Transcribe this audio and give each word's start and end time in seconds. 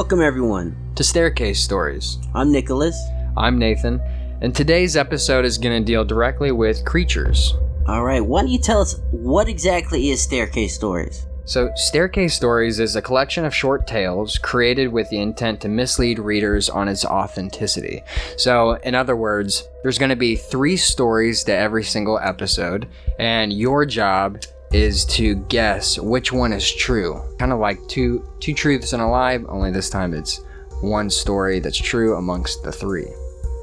Welcome, 0.00 0.22
everyone. 0.22 0.74
to 0.94 1.04
Staircase 1.04 1.62
Stories. 1.62 2.16
I'm 2.34 2.50
Nicholas. 2.50 2.98
I'm 3.36 3.58
Nathan, 3.58 4.00
and 4.40 4.56
today's 4.56 4.96
episode 4.96 5.44
is 5.44 5.58
going 5.58 5.78
to 5.78 5.84
deal 5.84 6.06
directly 6.06 6.52
with 6.52 6.86
creatures. 6.86 7.52
All 7.86 8.02
right, 8.02 8.24
why 8.24 8.40
don't 8.40 8.50
you 8.50 8.58
tell 8.58 8.80
us 8.80 8.98
what 9.10 9.46
exactly 9.46 10.08
is 10.08 10.22
Staircase 10.22 10.74
Stories? 10.74 11.26
So, 11.44 11.70
Staircase 11.74 12.34
Stories 12.34 12.80
is 12.80 12.96
a 12.96 13.02
collection 13.02 13.44
of 13.44 13.54
short 13.54 13.86
tales 13.86 14.38
created 14.38 14.88
with 14.88 15.10
the 15.10 15.20
intent 15.20 15.60
to 15.60 15.68
mislead 15.68 16.18
readers 16.18 16.70
on 16.70 16.88
its 16.88 17.04
authenticity. 17.04 18.02
So, 18.38 18.76
in 18.76 18.94
other 18.94 19.16
words, 19.16 19.68
there's 19.82 19.98
going 19.98 20.08
to 20.08 20.16
be 20.16 20.34
three 20.34 20.78
stories 20.78 21.44
to 21.44 21.54
every 21.54 21.84
single 21.84 22.18
episode, 22.18 22.88
and 23.18 23.52
your 23.52 23.84
job 23.84 24.40
is 24.72 25.04
to 25.04 25.34
guess 25.34 25.98
which 25.98 26.32
one 26.32 26.52
is 26.52 26.70
true. 26.70 27.20
Kind 27.38 27.52
of 27.52 27.58
like 27.58 27.86
two 27.88 28.24
two 28.38 28.54
truths 28.54 28.92
and 28.92 29.02
a 29.02 29.06
lie, 29.06 29.38
only 29.48 29.70
this 29.70 29.90
time 29.90 30.14
it's 30.14 30.42
one 30.80 31.10
story 31.10 31.58
that's 31.58 31.78
true 31.78 32.16
amongst 32.16 32.62
the 32.62 32.72
three. 32.72 33.08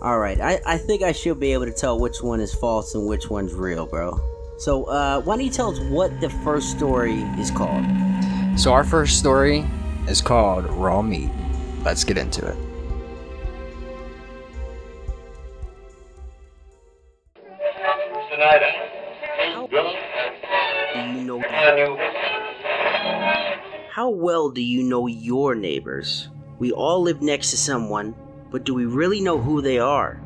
All 0.01 0.19
right, 0.19 0.39
I, 0.39 0.59
I 0.65 0.77
think 0.77 1.01
I 1.01 1.11
should 1.11 1.39
be 1.39 1.53
able 1.53 1.65
to 1.65 1.73
tell 1.73 1.99
which 1.99 2.21
one 2.21 2.39
is 2.39 2.53
false 2.53 2.93
and 2.93 3.07
which 3.07 3.29
one's 3.29 3.53
real, 3.53 3.87
bro. 3.87 4.19
So, 4.59 4.83
uh, 4.85 5.21
why 5.21 5.35
don't 5.35 5.45
you 5.45 5.51
tell 5.51 5.71
us 5.71 5.79
what 5.89 6.19
the 6.21 6.29
first 6.29 6.71
story 6.71 7.21
is 7.39 7.51
called? 7.51 7.85
So, 8.55 8.73
our 8.73 8.83
first 8.83 9.17
story 9.17 9.65
is 10.07 10.21
called 10.21 10.65
Raw 10.73 11.01
Meat. 11.01 11.31
Let's 11.83 12.03
get 12.03 12.17
into 12.17 12.45
it. 12.45 12.66
Well 24.17 24.49
do 24.49 24.61
you 24.61 24.81
know 24.83 25.05
your 25.07 25.53
neighbors? 25.53 26.29
We 26.59 26.71
all 26.71 27.01
live 27.01 27.21
next 27.21 27.51
to 27.51 27.57
someone, 27.57 28.15
but 28.49 28.63
do 28.63 28.73
we 28.73 28.85
really 28.85 29.21
know 29.21 29.37
who 29.37 29.61
they 29.61 29.77
are? 29.77 30.19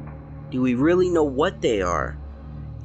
Do 0.49 0.61
we 0.61 0.75
really 0.75 1.09
know 1.09 1.23
what 1.23 1.61
they 1.61 1.81
are? 1.81 2.17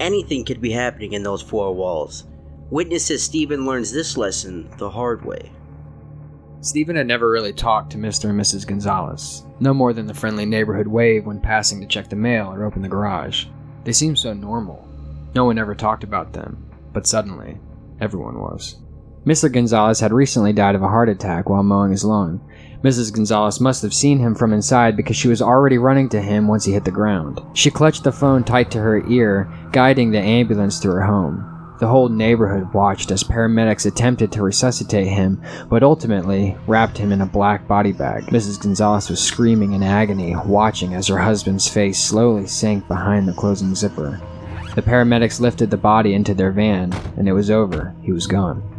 Anything 0.01 0.45
could 0.45 0.61
be 0.61 0.73
happening 0.73 1.13
in 1.13 1.23
those 1.23 1.43
four 1.43 1.73
walls. 1.75 2.25
Witnesses 2.71 3.23
Stephen 3.23 3.65
learns 3.65 3.93
this 3.93 4.17
lesson 4.17 4.69
the 4.79 4.91
hard 4.91 5.25
way. 5.25 5.53
Stephen 6.61 6.97
had 6.97 7.07
never 7.07 7.31
really 7.31 7.53
talked 7.53 7.93
to 7.93 7.99
Mr. 7.99 8.29
and 8.29 8.41
Mrs. 8.41 8.67
Gonzalez, 8.67 9.45
no 9.61 9.73
more 9.73 9.93
than 9.93 10.07
the 10.07 10.15
friendly 10.15 10.45
neighborhood 10.45 10.89
wave 10.89 11.25
when 11.25 11.41
passing 11.41 11.81
to 11.81 11.87
check 11.87 12.09
the 12.09 12.17
mail 12.17 12.53
or 12.53 12.65
open 12.65 12.83
the 12.83 12.89
garage. 12.89 13.47
They 13.85 13.93
seemed 13.93 14.19
so 14.19 14.33
normal. 14.33 14.89
No 15.37 15.45
one 15.45 15.59
ever 15.59 15.77
talked 15.77 16.03
about 16.03 16.33
them, 16.33 16.69
but 16.93 17.07
suddenly, 17.07 17.61
everyone 18.01 18.41
was. 18.41 18.77
Mr. 19.27 19.51
Gonzalez 19.51 19.99
had 19.99 20.13
recently 20.13 20.53
died 20.53 20.77
of 20.77 20.83
a 20.83 20.89
heart 20.89 21.09
attack 21.09 21.49
while 21.49 21.65
mowing 21.65 21.91
his 21.91 22.05
lawn. 22.05 22.41
Mrs. 22.85 23.13
Gonzalez 23.13 23.61
must 23.61 23.83
have 23.83 23.93
seen 23.93 24.21
him 24.21 24.37
from 24.37 24.53
inside 24.53 24.97
because 24.97 25.17
she 25.17 25.27
was 25.27 25.43
already 25.43 25.79
running 25.79 26.09
to 26.11 26.23
him 26.23 26.47
once 26.47 26.65
he 26.65 26.73
hit 26.73 26.85
the 26.85 26.93
ground. 26.93 27.41
She 27.53 27.69
clutched 27.69 28.05
the 28.05 28.13
phone 28.13 28.45
tight 28.45 28.71
to 28.71 28.79
her 28.79 29.05
ear, 29.09 29.53
guiding 29.73 30.13
the 30.13 30.21
ambulance 30.21 30.79
to 30.81 30.91
her 30.91 31.03
home. 31.03 31.53
The 31.81 31.89
whole 31.89 32.09
neighborhood 32.09 32.73
watched 32.73 33.11
as 33.11 33.25
paramedics 33.25 33.85
attempted 33.85 34.31
to 34.33 34.45
resuscitate 34.45 35.09
him, 35.09 35.43
but 35.69 35.83
ultimately 35.83 36.57
wrapped 36.69 36.97
him 36.97 37.11
in 37.11 37.21
a 37.21 37.27
black 37.27 37.67
body 37.67 37.93
bag. 37.93 38.27
Mrs. 38.27 38.63
Gonzalez 38.63 39.11
was 39.11 39.21
screaming 39.21 39.73
in 39.73 39.83
agony, 39.83 40.37
watching 40.47 40.95
as 40.95 41.09
her 41.09 41.19
husband's 41.19 41.69
face 41.69 41.99
slowly 41.99 42.47
sank 42.47 42.87
behind 42.87 43.27
the 43.27 43.33
closing 43.33 43.75
zipper. 43.75 44.21
The 44.77 44.83
paramedics 44.83 45.41
lifted 45.41 45.71
the 45.71 45.77
body 45.77 46.15
into 46.15 46.33
their 46.33 46.53
van, 46.53 46.93
and 47.17 47.29
it 47.29 47.33
was 47.33 47.51
over. 47.51 47.93
He 48.03 48.13
was 48.13 48.29
gone. 48.29 48.76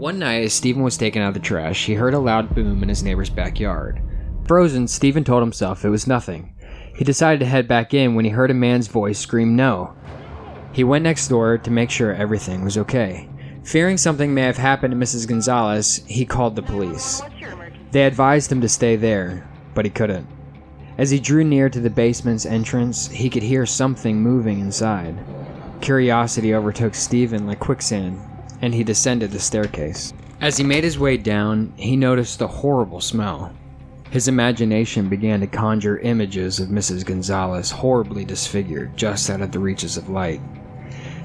One 0.00 0.18
night, 0.18 0.44
as 0.44 0.54
Stephen 0.54 0.82
was 0.82 0.96
taking 0.96 1.20
out 1.20 1.34
the 1.34 1.40
trash, 1.40 1.84
he 1.84 1.92
heard 1.92 2.14
a 2.14 2.18
loud 2.18 2.54
boom 2.54 2.82
in 2.82 2.88
his 2.88 3.02
neighbor's 3.02 3.28
backyard. 3.28 4.00
Frozen, 4.46 4.88
Stephen 4.88 5.24
told 5.24 5.42
himself 5.42 5.84
it 5.84 5.90
was 5.90 6.06
nothing. 6.06 6.54
He 6.96 7.04
decided 7.04 7.40
to 7.40 7.44
head 7.46 7.68
back 7.68 7.92
in 7.92 8.14
when 8.14 8.24
he 8.24 8.30
heard 8.30 8.50
a 8.50 8.54
man's 8.54 8.88
voice 8.88 9.18
scream 9.18 9.56
no. 9.56 9.94
He 10.72 10.84
went 10.84 11.04
next 11.04 11.28
door 11.28 11.58
to 11.58 11.70
make 11.70 11.90
sure 11.90 12.14
everything 12.14 12.64
was 12.64 12.78
okay. 12.78 13.28
Fearing 13.62 13.98
something 13.98 14.32
may 14.32 14.40
have 14.40 14.56
happened 14.56 14.92
to 14.92 14.96
Mrs. 14.96 15.28
Gonzalez, 15.28 16.02
he 16.06 16.24
called 16.24 16.56
the 16.56 16.62
police. 16.62 17.20
They 17.90 18.04
advised 18.04 18.50
him 18.50 18.62
to 18.62 18.70
stay 18.70 18.96
there, 18.96 19.46
but 19.74 19.84
he 19.84 19.90
couldn't. 19.90 20.26
As 20.96 21.10
he 21.10 21.20
drew 21.20 21.44
near 21.44 21.68
to 21.68 21.78
the 21.78 21.90
basement's 21.90 22.46
entrance, 22.46 23.06
he 23.08 23.28
could 23.28 23.42
hear 23.42 23.66
something 23.66 24.22
moving 24.22 24.60
inside. 24.60 25.18
Curiosity 25.82 26.54
overtook 26.54 26.94
Stephen 26.94 27.46
like 27.46 27.60
quicksand, 27.60 28.18
and 28.62 28.74
he 28.74 28.84
descended 28.84 29.30
the 29.30 29.38
staircase. 29.38 30.12
As 30.40 30.56
he 30.56 30.64
made 30.64 30.84
his 30.84 30.98
way 30.98 31.16
down, 31.16 31.72
he 31.76 31.96
noticed 31.96 32.40
a 32.40 32.46
horrible 32.46 33.00
smell. 33.00 33.52
His 34.10 34.26
imagination 34.26 35.08
began 35.08 35.40
to 35.40 35.46
conjure 35.46 35.98
images 35.98 36.58
of 36.58 36.68
Mrs. 36.68 37.04
Gonzalez 37.04 37.70
horribly 37.70 38.24
disfigured 38.24 38.96
just 38.96 39.30
out 39.30 39.40
of 39.40 39.52
the 39.52 39.58
reaches 39.58 39.96
of 39.96 40.08
light. 40.08 40.40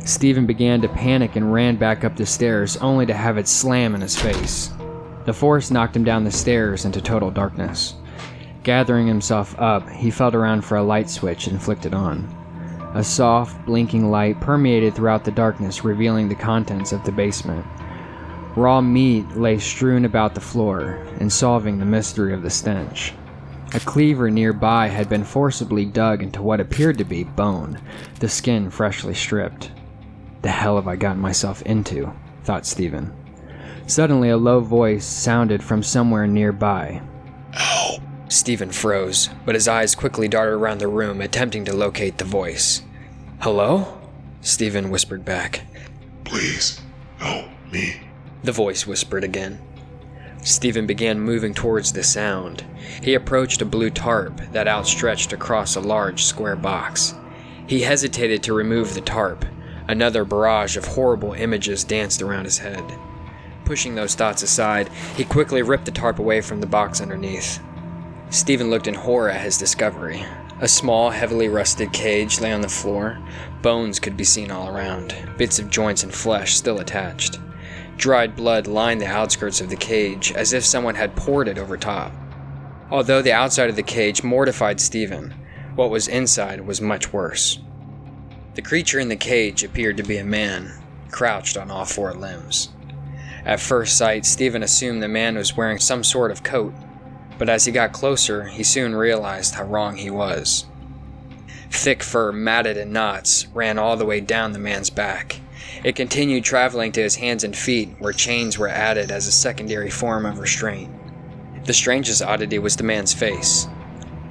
Stephen 0.05 0.45
began 0.45 0.81
to 0.81 0.89
panic 0.89 1.35
and 1.35 1.51
ran 1.51 1.77
back 1.77 2.03
up 2.03 2.15
the 2.15 2.25
stairs, 2.27 2.77
only 2.77 3.07
to 3.07 3.13
have 3.13 3.39
it 3.39 3.47
slam 3.47 3.95
in 3.95 4.01
his 4.01 4.15
face. 4.15 4.71
The 5.25 5.33
force 5.33 5.71
knocked 5.71 5.95
him 5.95 6.03
down 6.03 6.23
the 6.23 6.31
stairs 6.31 6.85
into 6.85 7.01
total 7.01 7.31
darkness. 7.31 7.95
Gathering 8.61 9.07
himself 9.07 9.59
up, 9.59 9.89
he 9.89 10.11
felt 10.11 10.35
around 10.35 10.61
for 10.61 10.77
a 10.77 10.83
light 10.83 11.09
switch 11.09 11.47
and 11.47 11.61
flicked 11.61 11.87
it 11.87 11.93
on. 11.95 12.27
A 12.95 13.03
soft, 13.03 13.65
blinking 13.65 14.09
light 14.09 14.39
permeated 14.39 14.95
throughout 14.95 15.25
the 15.25 15.31
darkness, 15.31 15.83
revealing 15.83 16.29
the 16.29 16.35
contents 16.35 16.93
of 16.93 17.03
the 17.03 17.11
basement. 17.11 17.65
Raw 18.55 18.79
meat 18.79 19.35
lay 19.35 19.57
strewn 19.57 20.05
about 20.05 20.33
the 20.33 20.39
floor, 20.39 21.05
and 21.19 21.31
solving 21.31 21.77
the 21.77 21.85
mystery 21.85 22.33
of 22.33 22.41
the 22.41 22.49
stench. 22.49 23.13
A 23.73 23.81
cleaver 23.81 24.31
nearby 24.31 24.87
had 24.87 25.09
been 25.09 25.25
forcibly 25.25 25.83
dug 25.83 26.23
into 26.23 26.41
what 26.41 26.61
appeared 26.61 26.97
to 26.99 27.03
be 27.03 27.25
bone, 27.25 27.81
the 28.21 28.29
skin 28.29 28.69
freshly 28.69 29.13
stripped. 29.13 29.71
The 30.41 30.51
hell 30.51 30.77
have 30.77 30.87
I 30.87 30.95
gotten 30.95 31.21
myself 31.21 31.61
into? 31.63 32.13
thought 32.45 32.65
Stephen. 32.65 33.13
Suddenly, 33.87 34.29
a 34.29 34.37
low 34.37 34.61
voice 34.61 35.05
sounded 35.05 35.61
from 35.61 35.83
somewhere 35.83 36.27
nearby. 36.27 37.01
Help! 37.51 38.04
Stephen 38.27 38.71
froze, 38.71 39.29
but 39.45 39.55
his 39.55 39.67
eyes 39.67 39.95
quickly 39.95 40.27
darted 40.27 40.53
around 40.53 40.79
the 40.79 40.87
room, 40.87 41.21
attempting 41.21 41.65
to 41.65 41.73
locate 41.75 42.17
the 42.17 42.25
voice. 42.25 42.81
Hello? 43.41 43.99
Stephen 44.41 44.89
whispered 44.89 45.23
back. 45.23 45.61
Please, 46.23 46.81
help 47.17 47.45
me. 47.71 48.01
The 48.43 48.51
voice 48.51 48.87
whispered 48.87 49.23
again. 49.23 49.59
Stephen 50.41 50.85
began 50.85 51.19
moving 51.19 51.53
towards 51.53 51.93
the 51.93 52.03
sound. 52.03 52.63
He 53.01 53.15
approached 53.15 53.61
a 53.61 53.65
blue 53.65 53.89
tarp 53.89 54.39
that 54.51 54.67
outstretched 54.67 55.33
across 55.33 55.75
a 55.75 55.81
large 55.81 56.23
square 56.23 56.55
box. 56.55 57.15
He 57.67 57.81
hesitated 57.81 58.43
to 58.43 58.53
remove 58.53 58.93
the 58.93 59.01
tarp. 59.01 59.45
Another 59.87 60.23
barrage 60.23 60.77
of 60.77 60.85
horrible 60.85 61.33
images 61.33 61.83
danced 61.83 62.21
around 62.21 62.45
his 62.45 62.59
head. 62.59 62.83
Pushing 63.65 63.95
those 63.95 64.13
thoughts 64.13 64.43
aside, 64.43 64.89
he 65.15 65.23
quickly 65.23 65.63
ripped 65.63 65.85
the 65.85 65.91
tarp 65.91 66.19
away 66.19 66.41
from 66.41 66.61
the 66.61 66.67
box 66.67 67.01
underneath. 67.01 67.59
Stephen 68.29 68.69
looked 68.69 68.87
in 68.87 68.93
horror 68.93 69.29
at 69.29 69.41
his 69.41 69.57
discovery. 69.57 70.25
A 70.61 70.67
small, 70.67 71.09
heavily 71.09 71.49
rusted 71.49 71.91
cage 71.91 72.39
lay 72.39 72.51
on 72.51 72.61
the 72.61 72.69
floor. 72.69 73.19
Bones 73.61 73.99
could 73.99 74.15
be 74.15 74.23
seen 74.23 74.51
all 74.51 74.69
around, 74.69 75.15
bits 75.37 75.59
of 75.59 75.69
joints 75.69 76.03
and 76.03 76.13
flesh 76.13 76.55
still 76.55 76.79
attached. 76.79 77.39
Dried 77.97 78.35
blood 78.35 78.67
lined 78.67 79.01
the 79.01 79.07
outskirts 79.07 79.61
of 79.61 79.69
the 79.69 79.75
cage 79.75 80.31
as 80.33 80.53
if 80.53 80.65
someone 80.65 80.95
had 80.95 81.15
poured 81.15 81.47
it 81.47 81.57
over 81.57 81.77
top. 81.77 82.11
Although 82.91 83.21
the 83.21 83.33
outside 83.33 83.69
of 83.69 83.75
the 83.75 83.83
cage 83.83 84.23
mortified 84.23 84.79
Stephen, 84.79 85.33
what 85.75 85.89
was 85.89 86.07
inside 86.07 86.61
was 86.61 86.81
much 86.81 87.11
worse. 87.11 87.59
The 88.55 88.61
creature 88.61 88.99
in 88.99 89.09
the 89.09 89.15
cage 89.15 89.63
appeared 89.63 89.97
to 89.97 90.03
be 90.03 90.17
a 90.17 90.23
man, 90.23 90.71
crouched 91.11 91.57
on 91.57 91.69
all 91.69 91.85
four 91.85 92.13
limbs. 92.13 92.69
At 93.43 93.59
first 93.59 93.97
sight, 93.97 94.25
Stephen 94.25 94.63
assumed 94.63 95.03
the 95.03 95.07
man 95.07 95.35
was 95.35 95.57
wearing 95.57 95.79
some 95.79 96.03
sort 96.03 96.31
of 96.31 96.43
coat, 96.43 96.73
but 97.37 97.49
as 97.49 97.65
he 97.65 97.71
got 97.71 97.93
closer, 97.93 98.45
he 98.45 98.63
soon 98.63 98.95
realized 98.95 99.55
how 99.55 99.63
wrong 99.63 99.97
he 99.97 100.09
was. 100.09 100.65
Thick 101.69 102.03
fur, 102.03 102.31
matted 102.31 102.77
in 102.77 102.93
knots, 102.93 103.47
ran 103.53 103.77
all 103.77 103.97
the 103.97 104.05
way 104.05 104.21
down 104.21 104.53
the 104.53 104.59
man's 104.59 104.89
back. 104.89 105.39
It 105.83 105.95
continued 105.95 106.43
traveling 106.43 106.91
to 106.93 107.01
his 107.01 107.15
hands 107.17 107.43
and 107.43 107.55
feet, 107.55 107.95
where 107.99 108.13
chains 108.13 108.57
were 108.57 108.67
added 108.67 109.11
as 109.11 109.27
a 109.27 109.31
secondary 109.31 109.89
form 109.89 110.25
of 110.25 110.39
restraint. 110.39 110.91
The 111.65 111.73
strangest 111.73 112.21
oddity 112.21 112.59
was 112.59 112.75
the 112.75 112.83
man's 112.83 113.13
face. 113.13 113.67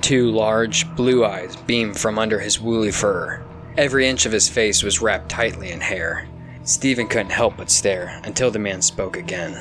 Two 0.01 0.31
large, 0.31 0.89
blue 0.97 1.25
eyes 1.25 1.57
beamed 1.57 1.99
from 1.99 2.19
under 2.19 2.39
his 2.39 2.61
woolly 2.61 2.93
fur. 2.93 3.43
Every 3.77 4.09
inch 4.09 4.25
of 4.25 4.33
his 4.33 4.49
face 4.49 4.83
was 4.83 5.03
wrapped 5.03 5.29
tightly 5.29 5.71
in 5.71 5.81
hair. 5.81 6.29
Stephen 6.63 7.09
couldn't 7.09 7.31
help 7.31 7.57
but 7.57 7.71
stare 7.71 8.21
until 8.25 8.51
the 8.51 8.59
man 8.59 8.81
spoke 8.83 9.17
again. 9.17 9.55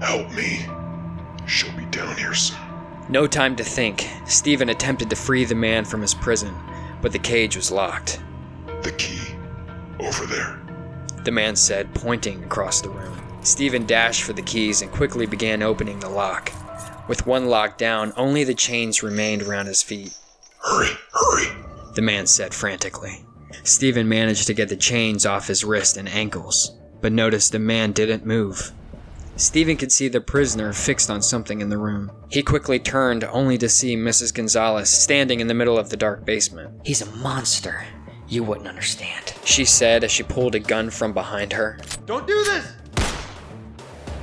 Help 0.00 0.30
me. 0.32 0.66
She'll 1.46 1.76
be 1.76 1.81
down 1.92 2.16
here 2.16 2.34
soon. 2.34 2.58
No 3.08 3.26
time 3.26 3.54
to 3.56 3.64
think. 3.64 4.08
Stephen 4.26 4.68
attempted 4.68 5.10
to 5.10 5.16
free 5.16 5.44
the 5.44 5.54
man 5.54 5.84
from 5.84 6.00
his 6.00 6.14
prison, 6.14 6.54
but 7.00 7.12
the 7.12 7.18
cage 7.18 7.56
was 7.56 7.70
locked. 7.70 8.20
The 8.82 8.92
key. 8.92 9.34
Over 10.00 10.26
there. 10.26 10.60
The 11.24 11.30
man 11.30 11.54
said, 11.54 11.94
pointing 11.94 12.42
across 12.42 12.80
the 12.80 12.90
room. 12.90 13.20
Stephen 13.42 13.86
dashed 13.86 14.22
for 14.22 14.32
the 14.32 14.42
keys 14.42 14.82
and 14.82 14.90
quickly 14.90 15.26
began 15.26 15.62
opening 15.62 16.00
the 16.00 16.08
lock. 16.08 16.52
With 17.08 17.26
one 17.26 17.46
lock 17.46 17.76
down, 17.76 18.12
only 18.16 18.44
the 18.44 18.54
chains 18.54 19.02
remained 19.02 19.42
around 19.42 19.66
his 19.66 19.82
feet. 19.82 20.16
Hurry, 20.58 20.92
hurry. 21.12 21.46
The 21.94 22.02
man 22.02 22.26
said 22.26 22.54
frantically. 22.54 23.24
Stephen 23.64 24.08
managed 24.08 24.46
to 24.46 24.54
get 24.54 24.68
the 24.68 24.76
chains 24.76 25.26
off 25.26 25.48
his 25.48 25.64
wrist 25.64 25.96
and 25.96 26.08
ankles, 26.08 26.72
but 27.00 27.12
noticed 27.12 27.52
the 27.52 27.58
man 27.58 27.92
didn't 27.92 28.24
move. 28.24 28.72
Stephen 29.36 29.76
could 29.76 29.90
see 29.90 30.08
the 30.08 30.20
prisoner 30.20 30.72
fixed 30.72 31.10
on 31.10 31.22
something 31.22 31.60
in 31.60 31.70
the 31.70 31.78
room. 31.78 32.12
He 32.28 32.42
quickly 32.42 32.78
turned 32.78 33.24
only 33.24 33.56
to 33.58 33.68
see 33.68 33.96
Mrs. 33.96 34.32
Gonzalez 34.32 34.90
standing 34.90 35.40
in 35.40 35.46
the 35.46 35.54
middle 35.54 35.78
of 35.78 35.88
the 35.88 35.96
dark 35.96 36.24
basement. 36.24 36.70
He's 36.84 37.00
a 37.00 37.16
monster. 37.16 37.84
You 38.28 38.44
wouldn't 38.44 38.68
understand. 38.68 39.34
She 39.44 39.64
said 39.64 40.04
as 40.04 40.10
she 40.10 40.22
pulled 40.22 40.54
a 40.54 40.60
gun 40.60 40.90
from 40.90 41.12
behind 41.12 41.52
her. 41.54 41.78
Don't 42.06 42.26
do 42.26 42.44
this! 42.44 42.72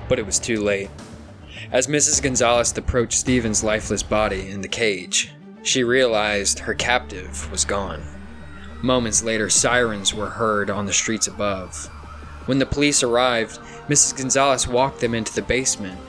But 0.08 0.20
it 0.20 0.26
was 0.26 0.40
too 0.40 0.62
late. 0.62 0.90
As 1.72 1.88
Mrs. 1.88 2.22
Gonzalez 2.22 2.76
approached 2.78 3.18
Stephen's 3.20 3.64
lifeless 3.64 4.04
body 4.04 4.50
in 4.50 4.62
the 4.62 4.68
cage, 4.68 5.32
she 5.64 5.84
realized 5.84 6.60
her 6.60 6.74
captive 6.74 7.52
was 7.52 7.66
gone. 7.66 8.02
Moments 8.82 9.24
later, 9.24 9.50
sirens 9.50 10.14
were 10.14 10.30
heard 10.30 10.70
on 10.70 10.86
the 10.86 10.94
streets 10.94 11.28
above. 11.28 11.88
When 12.46 12.60
the 12.60 12.66
police 12.66 13.04
arrived, 13.04 13.60
Mrs. 13.89 14.15
Gonzalez 14.15 14.68
walked 14.68 15.00
them 15.00 15.15
into 15.15 15.33
the 15.33 15.41
basement. 15.41 16.00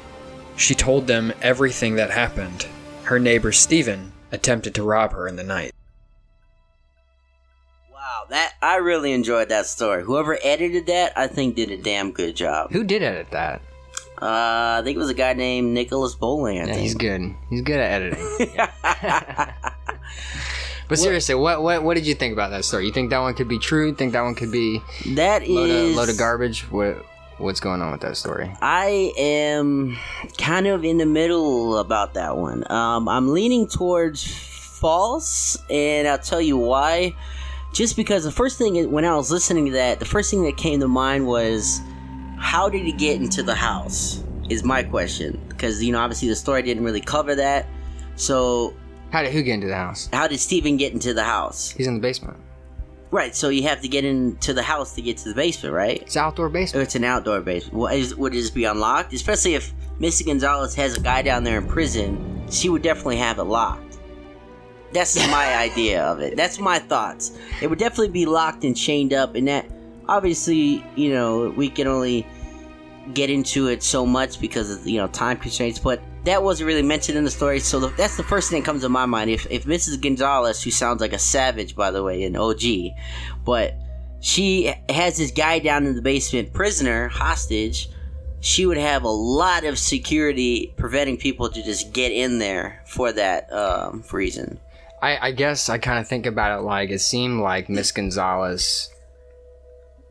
She 0.56 0.74
told 0.74 1.06
them 1.06 1.32
everything 1.40 1.96
that 1.96 2.10
happened. 2.10 2.66
Her 3.04 3.18
neighbor 3.18 3.52
Stephen 3.52 4.12
attempted 4.30 4.74
to 4.74 4.82
rob 4.82 5.12
her 5.12 5.26
in 5.26 5.36
the 5.36 5.42
night. 5.42 5.72
Wow, 7.90 8.26
that 8.28 8.52
I 8.60 8.76
really 8.76 9.12
enjoyed 9.12 9.48
that 9.48 9.64
story. 9.64 10.04
Whoever 10.04 10.38
edited 10.44 10.86
that, 10.86 11.16
I 11.16 11.26
think 11.26 11.56
did 11.56 11.70
a 11.70 11.78
damn 11.78 12.12
good 12.12 12.36
job. 12.36 12.70
Who 12.70 12.84
did 12.84 13.02
edit 13.02 13.30
that? 13.30 13.62
Uh, 14.20 14.78
I 14.78 14.82
think 14.84 14.96
it 14.96 14.98
was 14.98 15.08
a 15.08 15.14
guy 15.14 15.32
named 15.32 15.72
Nicholas 15.72 16.14
Bowling. 16.14 16.60
I 16.60 16.66
Yeah, 16.66 16.76
he's 16.76 16.94
good. 16.94 17.34
He's 17.48 17.62
good 17.62 17.80
at 17.80 18.02
editing. 18.02 18.56
But 20.90 20.98
seriously, 20.98 21.36
what, 21.36 21.62
what 21.62 21.84
what 21.84 21.94
did 21.94 22.04
you 22.04 22.16
think 22.16 22.32
about 22.32 22.50
that 22.50 22.64
story? 22.64 22.84
You 22.84 22.92
think 22.92 23.10
that 23.10 23.20
one 23.20 23.32
could 23.34 23.46
be 23.46 23.60
true? 23.60 23.86
You 23.86 23.94
think 23.94 24.12
that 24.12 24.22
one 24.22 24.34
could 24.34 24.50
be 24.50 24.82
That 25.14 25.46
load 25.46 25.70
is 25.70 25.90
of, 25.92 25.96
load 25.96 26.08
of 26.08 26.18
garbage? 26.18 26.62
What 26.62 27.06
what's 27.40 27.60
going 27.60 27.82
on 27.82 27.92
with 27.92 28.00
that 28.02 28.16
story? 28.16 28.50
I 28.60 29.12
am 29.16 29.96
kind 30.38 30.66
of 30.66 30.84
in 30.84 30.98
the 30.98 31.06
middle 31.06 31.78
about 31.78 32.14
that 32.14 32.36
one. 32.36 32.70
Um, 32.70 33.08
I'm 33.08 33.32
leaning 33.32 33.66
towards 33.66 34.24
false, 34.80 35.58
and 35.68 36.06
I'll 36.08 36.18
tell 36.18 36.40
you 36.40 36.56
why. 36.56 37.14
Just 37.72 37.96
because 37.96 38.24
the 38.24 38.32
first 38.32 38.58
thing 38.58 38.90
when 38.90 39.04
I 39.04 39.14
was 39.16 39.30
listening 39.30 39.66
to 39.66 39.72
that, 39.72 40.00
the 40.00 40.04
first 40.04 40.30
thing 40.30 40.42
that 40.44 40.56
came 40.56 40.80
to 40.80 40.88
mind 40.88 41.26
was, 41.26 41.80
how 42.38 42.68
did 42.68 42.82
he 42.82 42.92
get 42.92 43.20
into 43.20 43.42
the 43.42 43.54
house? 43.54 44.22
Is 44.48 44.64
my 44.64 44.82
question 44.82 45.40
because 45.48 45.80
you 45.80 45.92
know 45.92 46.00
obviously 46.00 46.26
the 46.28 46.34
story 46.34 46.62
didn't 46.62 46.82
really 46.82 47.00
cover 47.00 47.36
that. 47.36 47.66
So 48.16 48.74
How 49.12 49.22
did 49.22 49.32
who 49.32 49.42
get 49.44 49.54
into 49.54 49.68
the 49.68 49.76
house? 49.76 50.08
how 50.12 50.26
did 50.26 50.40
Steven 50.40 50.76
get 50.76 50.92
into 50.92 51.14
the 51.14 51.22
house? 51.22 51.70
He's 51.70 51.86
in 51.86 51.94
the 51.94 52.00
basement. 52.00 52.36
Right. 53.10 53.34
So 53.34 53.48
you 53.48 53.64
have 53.64 53.80
to 53.80 53.88
get 53.88 54.04
into 54.04 54.52
the 54.52 54.62
house 54.62 54.94
to 54.94 55.02
get 55.02 55.16
to 55.18 55.28
the 55.30 55.34
basement, 55.34 55.74
right? 55.74 56.00
It's 56.02 56.16
outdoor 56.16 56.46
Or 56.46 56.48
basement. 56.48 56.84
it's 56.84 56.94
an 56.94 57.02
outdoor 57.04 57.40
basement. 57.40 57.76
Well, 57.76 57.92
is, 57.92 58.14
would 58.14 58.32
it 58.34 58.38
just 58.38 58.54
be 58.54 58.64
unlocked? 58.64 59.12
Especially 59.12 59.54
if 59.54 59.72
Missy 59.98 60.24
Gonzalez 60.24 60.74
has 60.76 60.94
a 60.96 61.00
guy 61.00 61.22
down 61.22 61.42
there 61.42 61.58
in 61.58 61.66
prison, 61.66 62.42
she 62.50 62.68
would 62.68 62.82
definitely 62.82 63.16
have 63.16 63.38
it 63.38 63.44
locked. 63.44 63.98
That's 64.92 65.16
my 65.30 65.56
idea 65.56 66.04
of 66.04 66.20
it. 66.20 66.36
That's 66.36 66.60
my 66.60 66.78
thoughts. 66.78 67.36
It 67.60 67.68
would 67.68 67.78
definitely 67.80 68.10
be 68.10 68.26
locked 68.26 68.62
and 68.64 68.76
chained 68.76 69.12
up, 69.12 69.34
and 69.34 69.48
that 69.48 69.66
obviously, 70.08 70.84
you 70.96 71.12
know, 71.12 71.50
we 71.50 71.68
can 71.68 71.86
only 71.88 72.26
get 73.14 73.30
into 73.30 73.68
it 73.68 73.82
so 73.82 74.06
much 74.06 74.40
because 74.40 74.70
of 74.70 74.86
you 74.86 74.98
know 74.98 75.08
time 75.08 75.36
constraints. 75.36 75.78
But 75.78 76.00
that 76.24 76.42
wasn't 76.42 76.66
really 76.68 76.82
mentioned 76.82 77.16
in 77.16 77.24
the 77.24 77.30
story, 77.30 77.60
so 77.60 77.80
the, 77.80 77.88
that's 77.96 78.16
the 78.16 78.22
first 78.22 78.50
thing 78.50 78.60
that 78.60 78.66
comes 78.66 78.82
to 78.82 78.88
my 78.88 79.06
mind. 79.06 79.30
If 79.30 79.46
if 79.50 79.64
Mrs. 79.64 80.00
Gonzalez, 80.00 80.62
who 80.62 80.70
sounds 80.70 81.00
like 81.00 81.12
a 81.12 81.18
savage 81.18 81.74
by 81.74 81.90
the 81.90 82.02
way, 82.02 82.22
an 82.24 82.36
OG, 82.36 82.62
but 83.44 83.74
she 84.20 84.72
has 84.88 85.16
this 85.16 85.30
guy 85.30 85.58
down 85.58 85.86
in 85.86 85.96
the 85.96 86.02
basement, 86.02 86.52
prisoner, 86.52 87.08
hostage. 87.08 87.88
She 88.42 88.64
would 88.64 88.78
have 88.78 89.04
a 89.04 89.10
lot 89.10 89.64
of 89.64 89.78
security 89.78 90.72
preventing 90.76 91.18
people 91.18 91.50
to 91.50 91.62
just 91.62 91.92
get 91.92 92.10
in 92.10 92.38
there 92.38 92.82
for 92.86 93.12
that 93.12 93.52
um, 93.52 94.02
reason. 94.12 94.58
I, 95.02 95.28
I 95.28 95.32
guess 95.32 95.68
I 95.68 95.78
kind 95.78 95.98
of 95.98 96.06
think 96.06 96.26
about 96.26 96.58
it 96.58 96.62
like 96.62 96.90
it 96.90 97.00
seemed 97.00 97.40
like 97.40 97.68
Miss 97.68 97.92
Gonzalez, 97.92 98.90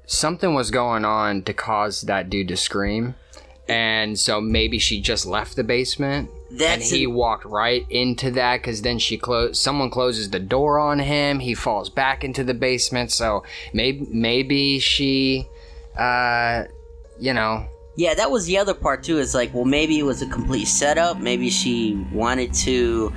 something 0.10 0.54
was 0.56 0.72
going 0.72 1.06
on 1.06 1.44
to 1.44 1.54
cause 1.54 2.02
that 2.02 2.30
dude 2.30 2.48
to 2.50 2.58
scream, 2.58 3.16
and 3.68 4.18
so 4.20 4.42
maybe 4.42 4.80
she 4.80 5.00
just 5.00 5.26
left 5.26 5.56
the 5.56 5.64
basement. 5.64 6.30
and 6.60 6.82
he 6.82 7.04
an- 7.04 7.14
walked 7.14 7.46
right 7.46 7.86
into 7.92 8.32
that 8.32 8.58
because 8.58 8.82
then 8.82 8.98
she 8.98 9.18
closed. 9.18 9.56
Someone 9.58 9.92
closes 9.92 10.32
the 10.32 10.40
door 10.40 10.80
on 10.80 10.98
him. 11.00 11.40
He 11.40 11.54
falls 11.54 11.90
back 11.92 12.24
into 12.24 12.44
the 12.44 12.56
basement. 12.56 13.12
So 13.12 13.44
maybe 13.72 14.08
maybe 14.12 14.80
she, 14.80 15.48
uh, 15.96 16.64
you 17.20 17.34
know, 17.34 17.68
Yeah, 17.96 18.16
that 18.16 18.32
was 18.32 18.46
the 18.48 18.58
other 18.58 18.74
part 18.74 19.04
too. 19.04 19.20
It's 19.20 19.36
like, 19.36 19.54
well, 19.54 19.66
maybe 19.66 20.00
it 20.00 20.04
was 20.04 20.22
a 20.24 20.28
complete 20.30 20.66
setup. 20.66 21.20
Maybe 21.20 21.50
she 21.52 22.04
wanted 22.12 22.52
to 22.66 23.14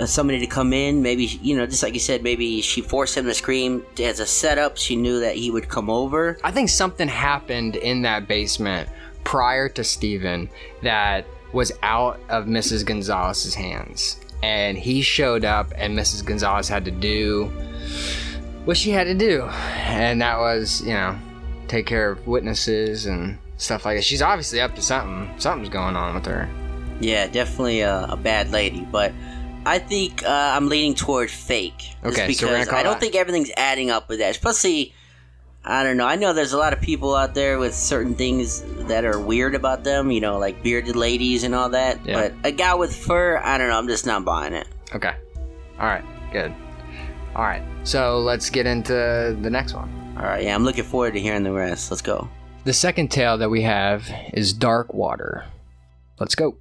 Uh, 0.00 0.06
somebody 0.06 0.38
to 0.38 0.46
come 0.46 0.72
in. 0.72 1.02
Maybe 1.02 1.26
you 1.26 1.54
know, 1.54 1.66
just 1.66 1.82
like 1.82 1.92
you 1.92 2.00
said, 2.00 2.22
maybe 2.22 2.62
she 2.62 2.80
forced 2.80 3.18
him 3.18 3.26
to 3.26 3.34
scream 3.34 3.84
as 4.02 4.18
a 4.18 4.24
setup. 4.24 4.78
She 4.78 4.96
knew 4.96 5.20
that 5.20 5.36
he 5.36 5.50
would 5.50 5.68
come 5.68 5.90
over. 5.90 6.38
I 6.42 6.50
think 6.52 6.70
something 6.70 7.06
happened 7.06 7.76
in 7.76 8.00
that 8.02 8.26
basement 8.26 8.88
prior 9.24 9.68
to 9.68 9.84
Steven 9.84 10.48
that 10.82 11.26
was 11.52 11.70
out 11.82 12.18
of 12.30 12.46
Mrs. 12.46 12.86
Gonzalez's 12.86 13.54
hands. 13.54 14.18
And 14.42 14.78
he 14.78 15.02
showed 15.02 15.44
up, 15.44 15.70
and 15.76 15.98
Mrs. 15.98 16.24
Gonzalez 16.24 16.66
had 16.66 16.86
to 16.86 16.90
do 16.90 17.52
what 18.64 18.78
she 18.78 18.92
had 18.92 19.04
to 19.04 19.14
do. 19.14 19.42
And 19.42 20.22
that 20.22 20.38
was, 20.38 20.80
you 20.80 20.94
know, 20.94 21.18
take 21.68 21.84
care 21.84 22.10
of 22.10 22.26
witnesses 22.26 23.04
and 23.04 23.36
stuff 23.58 23.84
like 23.84 23.98
that. 23.98 24.04
She's 24.04 24.22
obviously 24.22 24.62
up 24.62 24.74
to 24.76 24.80
something. 24.80 25.38
Something's 25.38 25.68
going 25.68 25.94
on 25.94 26.14
with 26.14 26.24
her. 26.24 26.48
Yeah, 27.00 27.26
definitely 27.26 27.80
a, 27.80 28.06
a 28.08 28.16
bad 28.16 28.50
lady, 28.50 28.88
but. 28.90 29.12
I 29.70 29.78
think 29.78 30.24
uh, 30.24 30.28
I'm 30.28 30.68
leaning 30.68 30.94
toward 30.94 31.30
fake. 31.30 31.78
Just 32.02 32.18
Okay, 32.18 32.32
so 32.32 32.46
we're 32.46 32.52
gonna 32.52 32.60
because 32.64 32.68
call 32.70 32.78
I 32.78 32.82
don't 32.82 32.92
that- 32.94 33.00
think 33.00 33.14
everything's 33.14 33.50
adding 33.56 33.88
up 33.90 34.08
with 34.08 34.18
that. 34.18 34.30
Especially, 34.30 34.92
I 35.64 35.84
don't 35.84 35.96
know. 35.96 36.06
I 36.06 36.16
know 36.16 36.32
there's 36.32 36.52
a 36.52 36.58
lot 36.58 36.72
of 36.72 36.80
people 36.80 37.14
out 37.14 37.34
there 37.34 37.58
with 37.58 37.74
certain 37.74 38.14
things 38.14 38.62
that 38.88 39.04
are 39.04 39.20
weird 39.20 39.54
about 39.54 39.84
them. 39.84 40.10
You 40.10 40.20
know, 40.20 40.38
like 40.38 40.62
bearded 40.62 40.96
ladies 40.96 41.44
and 41.44 41.54
all 41.54 41.68
that. 41.70 42.04
Yeah. 42.04 42.14
But 42.20 42.48
a 42.48 42.52
guy 42.52 42.74
with 42.74 42.94
fur, 42.94 43.38
I 43.38 43.58
don't 43.58 43.68
know. 43.68 43.78
I'm 43.78 43.86
just 43.88 44.06
not 44.06 44.24
buying 44.24 44.54
it. 44.54 44.66
Okay. 44.94 45.14
All 45.78 45.86
right. 45.86 46.04
Good. 46.32 46.52
All 47.36 47.44
right. 47.44 47.62
So 47.84 48.18
let's 48.18 48.50
get 48.50 48.66
into 48.66 48.92
the 49.40 49.50
next 49.50 49.74
one. 49.74 49.88
All 50.16 50.26
right, 50.26 50.42
yeah, 50.44 50.54
I'm 50.54 50.64
looking 50.64 50.84
forward 50.84 51.12
to 51.14 51.20
hearing 51.20 51.44
the 51.44 51.52
rest. 51.52 51.90
Let's 51.90 52.02
go. 52.02 52.28
The 52.64 52.74
second 52.74 53.10
tale 53.10 53.38
that 53.38 53.48
we 53.48 53.62
have 53.62 54.10
is 54.34 54.52
Dark 54.52 54.92
Water. 54.92 55.46
Let's 56.18 56.34
go. 56.34 56.56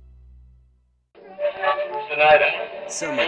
Summer. 2.90 3.24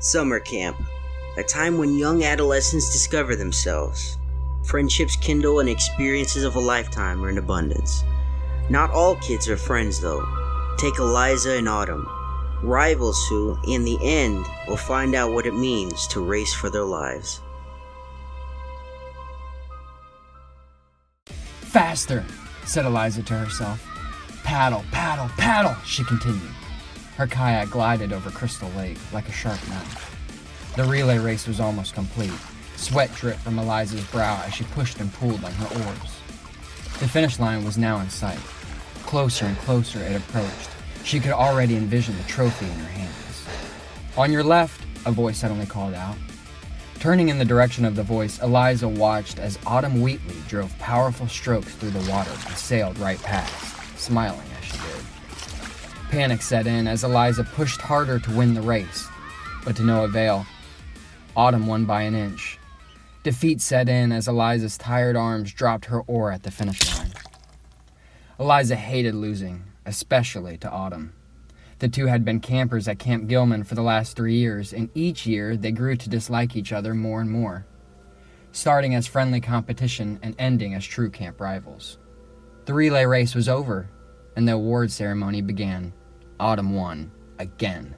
Summer 0.00 0.40
camp, 0.40 0.76
a 1.36 1.44
time 1.44 1.78
when 1.78 1.96
young 1.96 2.24
adolescents 2.24 2.92
discover 2.92 3.36
themselves. 3.36 4.18
Friendships 4.64 5.14
kindle 5.14 5.60
and 5.60 5.68
experiences 5.68 6.42
of 6.42 6.56
a 6.56 6.60
lifetime 6.60 7.24
are 7.24 7.30
in 7.30 7.38
abundance. 7.38 8.02
Not 8.68 8.90
all 8.90 9.14
kids 9.16 9.48
are 9.48 9.56
friends, 9.56 10.00
though. 10.00 10.24
Take 10.76 10.98
Eliza 10.98 11.56
and 11.56 11.68
Autumn, 11.68 12.08
rivals 12.64 13.24
who, 13.28 13.56
in 13.68 13.84
the 13.84 13.98
end, 14.02 14.44
will 14.66 14.76
find 14.76 15.14
out 15.14 15.32
what 15.32 15.46
it 15.46 15.54
means 15.54 16.08
to 16.08 16.20
race 16.20 16.52
for 16.52 16.68
their 16.68 16.84
lives. 16.84 17.42
Faster, 21.76 22.24
said 22.64 22.86
Eliza 22.86 23.22
to 23.24 23.34
herself. 23.34 23.86
Paddle, 24.44 24.82
paddle, 24.92 25.28
paddle, 25.36 25.76
she 25.84 26.04
continued. 26.04 26.40
Her 27.18 27.26
kayak 27.26 27.68
glided 27.68 28.14
over 28.14 28.30
Crystal 28.30 28.70
Lake 28.70 28.96
like 29.12 29.28
a 29.28 29.32
sharp 29.32 29.60
knife. 29.68 30.16
The 30.74 30.84
relay 30.84 31.18
race 31.18 31.46
was 31.46 31.60
almost 31.60 31.92
complete. 31.92 32.32
Sweat 32.76 33.14
dripped 33.16 33.40
from 33.40 33.58
Eliza's 33.58 34.02
brow 34.06 34.42
as 34.46 34.54
she 34.54 34.64
pushed 34.64 35.00
and 35.00 35.12
pulled 35.12 35.44
on 35.44 35.52
her 35.52 35.66
oars. 35.66 36.18
The 36.98 37.08
finish 37.08 37.38
line 37.38 37.62
was 37.62 37.76
now 37.76 38.00
in 38.00 38.08
sight. 38.08 38.40
Closer 39.04 39.44
and 39.44 39.58
closer 39.58 39.98
it 39.98 40.16
approached. 40.16 40.70
She 41.04 41.20
could 41.20 41.32
already 41.32 41.76
envision 41.76 42.16
the 42.16 42.22
trophy 42.22 42.64
in 42.64 42.78
her 42.78 42.88
hands. 42.88 43.46
On 44.16 44.32
your 44.32 44.44
left, 44.44 44.80
a 45.04 45.12
voice 45.12 45.36
suddenly 45.36 45.66
called 45.66 45.92
out. 45.92 46.16
Turning 47.00 47.28
in 47.28 47.38
the 47.38 47.44
direction 47.44 47.84
of 47.84 47.94
the 47.94 48.02
voice, 48.02 48.40
Eliza 48.42 48.88
watched 48.88 49.38
as 49.38 49.58
Autumn 49.66 50.00
Wheatley 50.00 50.36
drove 50.48 50.76
powerful 50.78 51.28
strokes 51.28 51.72
through 51.74 51.90
the 51.90 52.10
water 52.10 52.30
and 52.30 52.56
sailed 52.56 52.98
right 52.98 53.22
past, 53.22 53.98
smiling 53.98 54.46
as 54.58 54.64
she 54.64 54.72
did. 54.72 55.04
Panic 56.10 56.42
set 56.42 56.66
in 56.66 56.88
as 56.88 57.04
Eliza 57.04 57.44
pushed 57.44 57.80
harder 57.80 58.18
to 58.18 58.30
win 58.32 58.54
the 58.54 58.62
race, 58.62 59.06
but 59.64 59.76
to 59.76 59.82
no 59.82 60.04
avail. 60.04 60.46
Autumn 61.36 61.66
won 61.66 61.84
by 61.84 62.02
an 62.02 62.14
inch. 62.14 62.58
Defeat 63.22 63.60
set 63.60 63.88
in 63.88 64.10
as 64.10 64.26
Eliza's 64.26 64.78
tired 64.78 65.16
arms 65.16 65.52
dropped 65.52 65.86
her 65.86 66.00
oar 66.02 66.32
at 66.32 66.44
the 66.44 66.50
finish 66.50 66.96
line. 66.96 67.12
Eliza 68.38 68.76
hated 68.76 69.14
losing, 69.14 69.64
especially 69.84 70.56
to 70.58 70.70
Autumn. 70.70 71.12
The 71.78 71.88
two 71.88 72.06
had 72.06 72.24
been 72.24 72.40
campers 72.40 72.88
at 72.88 72.98
Camp 72.98 73.28
Gilman 73.28 73.64
for 73.64 73.74
the 73.74 73.82
last 73.82 74.16
three 74.16 74.36
years, 74.36 74.72
and 74.72 74.88
each 74.94 75.26
year 75.26 75.56
they 75.56 75.72
grew 75.72 75.94
to 75.96 76.08
dislike 76.08 76.56
each 76.56 76.72
other 76.72 76.94
more 76.94 77.20
and 77.20 77.30
more, 77.30 77.66
starting 78.52 78.94
as 78.94 79.06
friendly 79.06 79.42
competition 79.42 80.18
and 80.22 80.34
ending 80.38 80.72
as 80.72 80.86
true 80.86 81.10
camp 81.10 81.38
rivals. 81.38 81.98
The 82.64 82.72
relay 82.72 83.04
race 83.04 83.34
was 83.34 83.48
over, 83.48 83.90
and 84.36 84.48
the 84.48 84.54
award 84.54 84.90
ceremony 84.90 85.42
began. 85.42 85.92
Autumn 86.40 86.74
won, 86.74 87.10
again. 87.38 87.94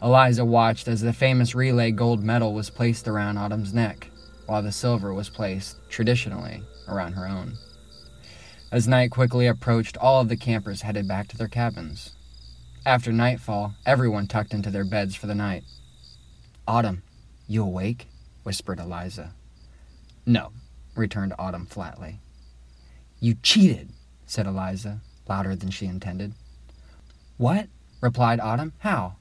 Eliza 0.00 0.44
watched 0.44 0.86
as 0.86 1.00
the 1.00 1.12
famous 1.12 1.54
relay 1.54 1.90
gold 1.90 2.22
medal 2.22 2.54
was 2.54 2.70
placed 2.70 3.08
around 3.08 3.38
Autumn's 3.38 3.74
neck, 3.74 4.10
while 4.46 4.62
the 4.62 4.70
silver 4.70 5.12
was 5.12 5.28
placed, 5.28 5.80
traditionally, 5.88 6.62
around 6.88 7.14
her 7.14 7.26
own. 7.26 7.54
As 8.70 8.86
night 8.86 9.10
quickly 9.10 9.46
approached, 9.46 9.96
all 9.96 10.20
of 10.20 10.28
the 10.28 10.36
campers 10.36 10.82
headed 10.82 11.08
back 11.08 11.26
to 11.28 11.36
their 11.36 11.48
cabins. 11.48 12.14
After 12.86 13.12
nightfall, 13.12 13.74
everyone 13.86 14.26
tucked 14.26 14.52
into 14.52 14.68
their 14.68 14.84
beds 14.84 15.14
for 15.14 15.26
the 15.26 15.34
night. 15.34 15.64
Autumn, 16.68 17.02
you 17.48 17.62
awake? 17.62 18.08
whispered 18.42 18.78
Eliza. 18.78 19.32
No, 20.26 20.52
returned 20.94 21.32
Autumn 21.38 21.64
flatly. 21.64 22.20
You 23.20 23.36
cheated, 23.42 23.88
said 24.26 24.46
Eliza, 24.46 25.00
louder 25.26 25.56
than 25.56 25.70
she 25.70 25.86
intended. 25.86 26.34
What? 27.38 27.68
replied 28.02 28.38
Autumn. 28.38 28.74
How? 28.80 29.16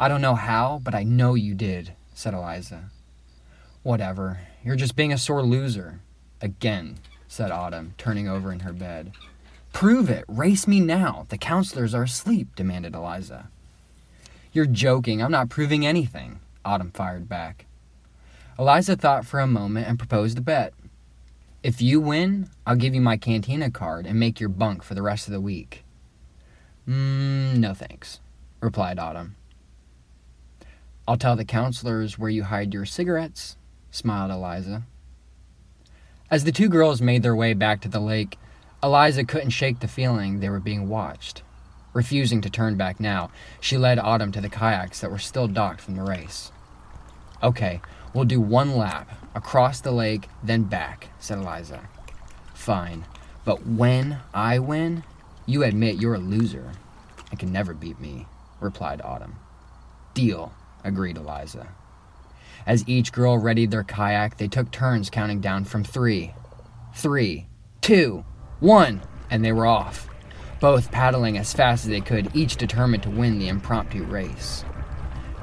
I 0.00 0.08
don't 0.08 0.20
know 0.20 0.34
how, 0.34 0.80
but 0.82 0.96
I 0.96 1.04
know 1.04 1.34
you 1.34 1.54
did, 1.54 1.92
said 2.12 2.34
Eliza. 2.34 2.90
Whatever. 3.84 4.40
You're 4.64 4.74
just 4.74 4.96
being 4.96 5.12
a 5.12 5.18
sore 5.18 5.42
loser. 5.42 6.00
Again, 6.40 6.98
said 7.28 7.52
Autumn, 7.52 7.94
turning 7.98 8.28
over 8.28 8.50
in 8.50 8.60
her 8.60 8.72
bed. 8.72 9.12
Prove 9.72 10.10
it. 10.10 10.24
Race 10.28 10.66
me 10.66 10.80
now. 10.80 11.26
The 11.28 11.38
counselors 11.38 11.94
are 11.94 12.02
asleep, 12.04 12.56
demanded 12.56 12.94
Eliza. 12.94 13.48
You're 14.52 14.66
joking. 14.66 15.22
I'm 15.22 15.30
not 15.30 15.50
proving 15.50 15.86
anything, 15.86 16.40
Autumn 16.64 16.90
fired 16.90 17.28
back. 17.28 17.66
Eliza 18.58 18.96
thought 18.96 19.24
for 19.24 19.38
a 19.38 19.46
moment 19.46 19.86
and 19.86 19.98
proposed 19.98 20.38
a 20.38 20.40
bet. 20.40 20.74
If 21.62 21.82
you 21.82 22.00
win, 22.00 22.48
I'll 22.66 22.76
give 22.76 22.94
you 22.94 23.00
my 23.00 23.16
cantina 23.16 23.70
card 23.70 24.06
and 24.06 24.18
make 24.18 24.40
your 24.40 24.48
bunk 24.48 24.82
for 24.82 24.94
the 24.94 25.02
rest 25.02 25.26
of 25.28 25.32
the 25.32 25.40
week. 25.40 25.84
Mm, 26.88 27.58
no 27.58 27.74
thanks, 27.74 28.20
replied 28.60 28.98
Autumn. 28.98 29.36
I'll 31.06 31.16
tell 31.16 31.36
the 31.36 31.44
counselors 31.44 32.18
where 32.18 32.30
you 32.30 32.44
hide 32.44 32.74
your 32.74 32.84
cigarettes, 32.84 33.56
smiled 33.90 34.30
Eliza. 34.30 34.84
As 36.30 36.44
the 36.44 36.52
two 36.52 36.68
girls 36.68 37.00
made 37.00 37.22
their 37.22 37.36
way 37.36 37.54
back 37.54 37.80
to 37.82 37.88
the 37.88 38.00
lake, 38.00 38.38
Eliza 38.82 39.24
couldn't 39.24 39.50
shake 39.50 39.80
the 39.80 39.88
feeling 39.88 40.38
they 40.38 40.48
were 40.48 40.60
being 40.60 40.88
watched. 40.88 41.42
Refusing 41.92 42.40
to 42.42 42.50
turn 42.50 42.76
back 42.76 43.00
now, 43.00 43.30
she 43.60 43.76
led 43.76 43.98
Autumn 43.98 44.30
to 44.32 44.40
the 44.40 44.48
kayaks 44.48 45.00
that 45.00 45.10
were 45.10 45.18
still 45.18 45.48
docked 45.48 45.80
from 45.80 45.96
the 45.96 46.02
race. 46.02 46.52
Okay, 47.42 47.80
we'll 48.14 48.24
do 48.24 48.40
one 48.40 48.76
lap, 48.76 49.10
across 49.34 49.80
the 49.80 49.90
lake, 49.90 50.28
then 50.42 50.62
back, 50.62 51.08
said 51.18 51.38
Eliza. 51.38 51.88
Fine, 52.54 53.04
but 53.44 53.66
when 53.66 54.18
I 54.32 54.60
win, 54.60 55.02
you 55.44 55.64
admit 55.64 56.00
you're 56.00 56.14
a 56.14 56.18
loser 56.18 56.72
and 57.30 57.38
can 57.38 57.52
never 57.52 57.74
beat 57.74 57.98
me, 57.98 58.26
replied 58.60 59.00
Autumn. 59.02 59.36
Deal, 60.14 60.52
agreed 60.84 61.16
Eliza. 61.16 61.68
As 62.66 62.86
each 62.88 63.12
girl 63.12 63.38
readied 63.38 63.70
their 63.70 63.84
kayak, 63.84 64.36
they 64.36 64.48
took 64.48 64.70
turns 64.70 65.10
counting 65.10 65.40
down 65.40 65.64
from 65.64 65.82
three, 65.82 66.34
three, 66.94 67.46
two, 67.80 68.24
one, 68.60 69.02
and 69.30 69.44
they 69.44 69.52
were 69.52 69.66
off, 69.66 70.08
both 70.60 70.90
paddling 70.90 71.38
as 71.38 71.52
fast 71.52 71.84
as 71.84 71.90
they 71.90 72.00
could, 72.00 72.34
each 72.34 72.56
determined 72.56 73.02
to 73.04 73.10
win 73.10 73.38
the 73.38 73.48
impromptu 73.48 74.04
race. 74.04 74.64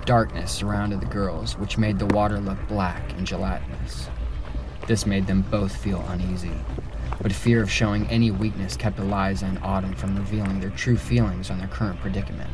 Darkness 0.06 0.52
surrounded 0.52 1.02
the 1.02 1.06
girls, 1.08 1.58
which 1.58 1.78
made 1.78 1.98
the 1.98 2.06
water 2.08 2.40
look 2.40 2.68
black 2.68 3.14
and 3.14 3.26
gelatinous. 3.26 4.10
This 4.88 5.06
made 5.06 5.26
them 5.26 5.42
both 5.50 5.76
feel 5.76 6.06
uneasy, 6.10 6.52
but 7.22 7.34
fear 7.34 7.64
of 7.64 7.72
showing 7.72 8.06
any 8.08 8.30
weakness 8.30 8.78
kept 8.78 9.00
Eliza 9.00 9.46
and 9.46 9.60
Autumn 9.64 9.96
from 9.96 10.16
revealing 10.16 10.60
their 10.60 10.70
true 10.72 10.98
feelings 10.98 11.50
on 11.50 11.58
their 11.58 11.68
current 11.70 12.00
predicament. 12.02 12.52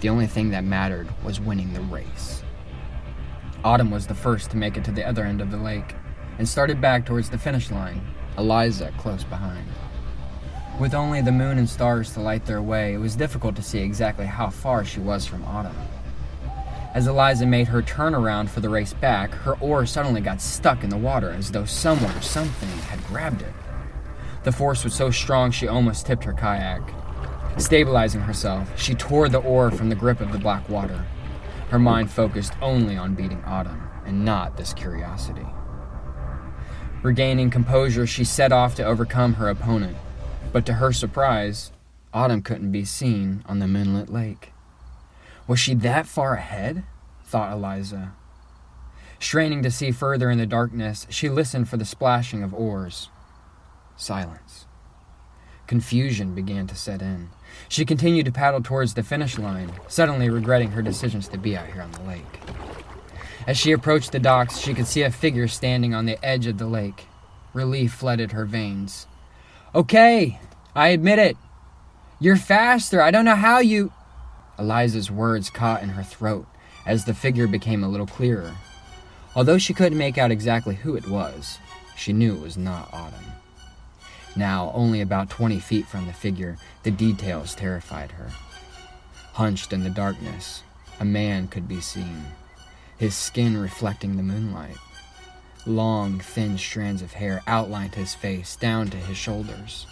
The 0.00 0.08
only 0.08 0.28
thing 0.28 0.50
that 0.50 0.62
mattered 0.62 1.08
was 1.24 1.40
winning 1.40 1.72
the 1.72 1.80
race. 1.80 2.44
Autumn 3.64 3.90
was 3.90 4.06
the 4.06 4.14
first 4.14 4.50
to 4.50 4.56
make 4.56 4.76
it 4.76 4.84
to 4.84 4.92
the 4.92 5.04
other 5.04 5.24
end 5.24 5.40
of 5.40 5.50
the 5.50 5.56
lake 5.56 5.96
and 6.38 6.48
started 6.48 6.80
back 6.80 7.04
towards 7.04 7.30
the 7.30 7.38
finish 7.38 7.72
line, 7.72 8.00
Eliza 8.38 8.92
close 8.98 9.24
behind. 9.24 9.66
With 10.78 10.94
only 10.94 11.20
the 11.20 11.32
moon 11.32 11.58
and 11.58 11.68
stars 11.68 12.12
to 12.12 12.20
light 12.20 12.46
their 12.46 12.62
way, 12.62 12.94
it 12.94 12.98
was 12.98 13.16
difficult 13.16 13.56
to 13.56 13.62
see 13.62 13.80
exactly 13.80 14.26
how 14.26 14.48
far 14.48 14.84
she 14.84 15.00
was 15.00 15.26
from 15.26 15.44
Autumn. 15.44 15.74
As 16.94 17.08
Eliza 17.08 17.46
made 17.46 17.68
her 17.68 17.82
turn 17.82 18.14
around 18.14 18.48
for 18.48 18.60
the 18.60 18.68
race 18.68 18.92
back, 18.92 19.32
her 19.32 19.58
oar 19.60 19.86
suddenly 19.86 20.20
got 20.20 20.40
stuck 20.40 20.84
in 20.84 20.90
the 20.90 20.96
water 20.96 21.30
as 21.30 21.50
though 21.50 21.64
someone 21.64 22.14
or 22.16 22.22
something 22.22 22.68
had 22.68 23.04
grabbed 23.08 23.42
it. 23.42 23.52
The 24.44 24.52
force 24.52 24.84
was 24.84 24.94
so 24.94 25.10
strong 25.10 25.50
she 25.50 25.66
almost 25.66 26.06
tipped 26.06 26.24
her 26.24 26.32
kayak. 26.32 26.82
Stabilizing 27.58 28.20
herself, 28.20 28.80
she 28.80 28.94
tore 28.94 29.28
the 29.28 29.40
oar 29.40 29.72
from 29.72 29.88
the 29.88 29.96
grip 29.96 30.20
of 30.20 30.30
the 30.30 30.38
black 30.38 30.68
water. 30.68 31.04
Her 31.70 31.78
mind 31.78 32.10
focused 32.10 32.52
only 32.62 32.96
on 32.96 33.16
beating 33.16 33.42
Autumn 33.44 33.82
and 34.06 34.24
not 34.24 34.56
this 34.56 34.72
curiosity. 34.72 35.46
Regaining 37.02 37.50
composure, 37.50 38.06
she 38.06 38.24
set 38.24 38.50
off 38.50 38.74
to 38.74 38.84
overcome 38.84 39.34
her 39.34 39.48
opponent, 39.48 39.96
but 40.52 40.66
to 40.66 40.74
her 40.74 40.92
surprise, 40.92 41.70
Autumn 42.12 42.42
couldn't 42.42 42.72
be 42.72 42.84
seen 42.84 43.44
on 43.46 43.60
the 43.60 43.68
moonlit 43.68 44.10
lake. 44.10 44.52
Was 45.46 45.60
she 45.60 45.74
that 45.74 46.06
far 46.06 46.34
ahead? 46.34 46.84
thought 47.24 47.52
Eliza. 47.52 48.14
Straining 49.20 49.62
to 49.62 49.70
see 49.70 49.90
further 49.90 50.30
in 50.30 50.38
the 50.38 50.46
darkness, 50.46 51.06
she 51.10 51.28
listened 51.28 51.68
for 51.68 51.76
the 51.76 51.84
splashing 51.84 52.42
of 52.42 52.54
oars. 52.54 53.10
Silence. 53.96 54.66
Confusion 55.66 56.34
began 56.34 56.66
to 56.66 56.74
set 56.74 57.02
in. 57.02 57.28
She 57.68 57.84
continued 57.84 58.26
to 58.26 58.32
paddle 58.32 58.62
towards 58.62 58.94
the 58.94 59.02
finish 59.02 59.38
line, 59.38 59.72
suddenly 59.86 60.30
regretting 60.30 60.70
her 60.70 60.82
decisions 60.82 61.28
to 61.28 61.38
be 61.38 61.56
out 61.56 61.66
here 61.66 61.82
on 61.82 61.92
the 61.92 62.02
lake. 62.02 62.40
As 63.48 63.56
she 63.56 63.72
approached 63.72 64.12
the 64.12 64.18
docks, 64.18 64.58
she 64.58 64.74
could 64.74 64.86
see 64.86 65.00
a 65.00 65.10
figure 65.10 65.48
standing 65.48 65.94
on 65.94 66.04
the 66.04 66.22
edge 66.22 66.46
of 66.46 66.58
the 66.58 66.66
lake. 66.66 67.06
Relief 67.54 67.94
flooded 67.94 68.32
her 68.32 68.44
veins. 68.44 69.06
Okay, 69.74 70.38
I 70.74 70.88
admit 70.88 71.18
it. 71.18 71.34
You're 72.20 72.36
faster. 72.36 73.00
I 73.00 73.10
don't 73.10 73.24
know 73.24 73.34
how 73.34 73.60
you. 73.60 73.90
Eliza's 74.58 75.10
words 75.10 75.48
caught 75.48 75.82
in 75.82 75.88
her 75.88 76.02
throat 76.02 76.46
as 76.84 77.06
the 77.06 77.14
figure 77.14 77.46
became 77.46 77.82
a 77.82 77.88
little 77.88 78.06
clearer. 78.06 78.54
Although 79.34 79.56
she 79.56 79.72
couldn't 79.72 79.96
make 79.96 80.18
out 80.18 80.30
exactly 80.30 80.74
who 80.74 80.94
it 80.94 81.08
was, 81.08 81.58
she 81.96 82.12
knew 82.12 82.34
it 82.34 82.42
was 82.42 82.58
not 82.58 82.92
Autumn. 82.92 83.32
Now, 84.36 84.72
only 84.74 85.00
about 85.00 85.30
20 85.30 85.58
feet 85.58 85.86
from 85.86 86.06
the 86.06 86.12
figure, 86.12 86.58
the 86.82 86.90
details 86.90 87.54
terrified 87.54 88.10
her. 88.10 88.28
Hunched 89.32 89.72
in 89.72 89.84
the 89.84 89.90
darkness, 89.90 90.64
a 91.00 91.04
man 91.06 91.48
could 91.48 91.66
be 91.66 91.80
seen 91.80 92.26
his 92.98 93.14
skin 93.14 93.56
reflecting 93.56 94.16
the 94.16 94.22
moonlight. 94.22 94.76
Long, 95.66 96.18
thin 96.18 96.58
strands 96.58 97.02
of 97.02 97.12
hair 97.12 97.42
outlined 97.46 97.94
his 97.94 98.14
face 98.14 98.56
down 98.56 98.88
to 98.88 98.96
his 98.96 99.16
shoulders. 99.16 99.86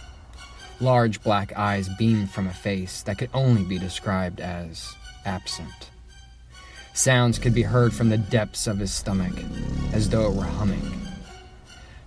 Large 0.80 1.22
black 1.22 1.56
eyes 1.56 1.88
beamed 1.98 2.30
from 2.30 2.46
a 2.46 2.52
face 2.52 3.02
that 3.02 3.18
could 3.18 3.30
only 3.32 3.62
be 3.62 3.78
described 3.78 4.40
as 4.40 4.94
absent. 5.24 5.90
Sounds 6.92 7.38
could 7.38 7.54
be 7.54 7.62
heard 7.62 7.94
from 7.94 8.08
the 8.08 8.18
depths 8.18 8.66
of 8.66 8.78
his 8.78 8.92
stomach, 8.92 9.34
as 9.92 10.08
though 10.10 10.30
it 10.30 10.34
were 10.34 10.44
humming. 10.44 10.98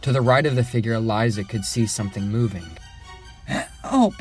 To 0.02 0.12
the 0.12 0.22
right 0.22 0.46
of 0.46 0.56
the 0.56 0.64
figure, 0.64 0.94
Eliza 0.94 1.44
could 1.44 1.64
see 1.66 1.86
something 1.86 2.32
moving. 2.32 2.66
Help! 3.46 4.16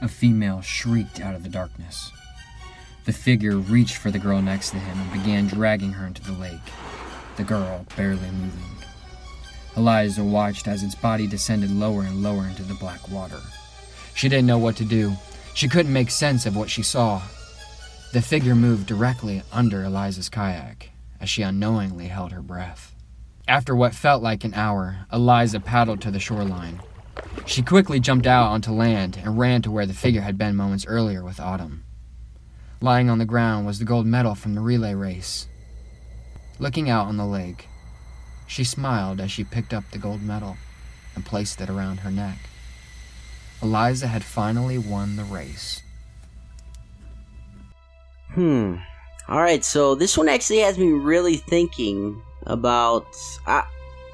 A 0.00 0.08
female 0.08 0.60
shrieked 0.62 1.20
out 1.20 1.34
of 1.34 1.42
the 1.42 1.48
darkness. 1.48 2.12
The 3.06 3.12
figure 3.12 3.56
reached 3.56 3.96
for 3.96 4.10
the 4.10 4.18
girl 4.18 4.42
next 4.42 4.70
to 4.70 4.78
him 4.78 4.98
and 4.98 5.12
began 5.12 5.46
dragging 5.46 5.92
her 5.92 6.08
into 6.08 6.24
the 6.24 6.32
lake, 6.32 6.60
the 7.36 7.44
girl 7.44 7.86
barely 7.96 8.30
moving. 8.32 8.76
Eliza 9.76 10.24
watched 10.24 10.66
as 10.66 10.82
its 10.82 10.96
body 10.96 11.28
descended 11.28 11.70
lower 11.70 12.02
and 12.02 12.20
lower 12.20 12.44
into 12.44 12.64
the 12.64 12.74
black 12.74 13.08
water. 13.08 13.40
She 14.14 14.28
didn't 14.28 14.46
know 14.46 14.58
what 14.58 14.74
to 14.76 14.84
do. 14.84 15.12
She 15.54 15.68
couldn't 15.68 15.92
make 15.92 16.10
sense 16.10 16.46
of 16.46 16.56
what 16.56 16.68
she 16.68 16.82
saw. 16.82 17.22
The 18.12 18.20
figure 18.20 18.56
moved 18.56 18.88
directly 18.88 19.42
under 19.52 19.84
Eliza's 19.84 20.28
kayak 20.28 20.90
as 21.20 21.30
she 21.30 21.42
unknowingly 21.42 22.08
held 22.08 22.32
her 22.32 22.42
breath. 22.42 22.92
After 23.46 23.76
what 23.76 23.94
felt 23.94 24.20
like 24.20 24.42
an 24.42 24.54
hour, 24.54 25.06
Eliza 25.12 25.60
paddled 25.60 26.00
to 26.00 26.10
the 26.10 26.18
shoreline. 26.18 26.80
She 27.46 27.62
quickly 27.62 28.00
jumped 28.00 28.26
out 28.26 28.48
onto 28.48 28.72
land 28.72 29.16
and 29.22 29.38
ran 29.38 29.62
to 29.62 29.70
where 29.70 29.86
the 29.86 29.94
figure 29.94 30.22
had 30.22 30.36
been 30.36 30.56
moments 30.56 30.84
earlier 30.88 31.22
with 31.22 31.38
Autumn. 31.38 31.85
Lying 32.80 33.08
on 33.08 33.18
the 33.18 33.24
ground 33.24 33.66
was 33.66 33.78
the 33.78 33.84
gold 33.84 34.06
medal 34.06 34.34
from 34.34 34.54
the 34.54 34.60
relay 34.60 34.94
race. 34.94 35.46
Looking 36.58 36.88
out 36.90 37.06
on 37.06 37.16
the 37.16 37.26
lake, 37.26 37.68
She 38.46 38.64
smiled 38.64 39.20
as 39.20 39.30
she 39.30 39.44
picked 39.44 39.74
up 39.74 39.84
the 39.90 39.98
gold 39.98 40.22
medal 40.22 40.56
and 41.14 41.24
placed 41.24 41.60
it 41.60 41.68
around 41.68 41.98
her 42.00 42.10
neck. 42.10 42.38
Eliza 43.62 44.06
had 44.06 44.22
finally 44.22 44.78
won 44.78 45.16
the 45.16 45.24
race. 45.24 45.82
Hmm. 48.32 48.76
All 49.28 49.40
right, 49.40 49.64
so 49.64 49.94
this 49.94 50.16
one 50.16 50.28
actually 50.28 50.58
has 50.60 50.78
me 50.78 50.92
really 50.92 51.36
thinking 51.38 52.22
about. 52.44 53.06
I, 53.46 53.64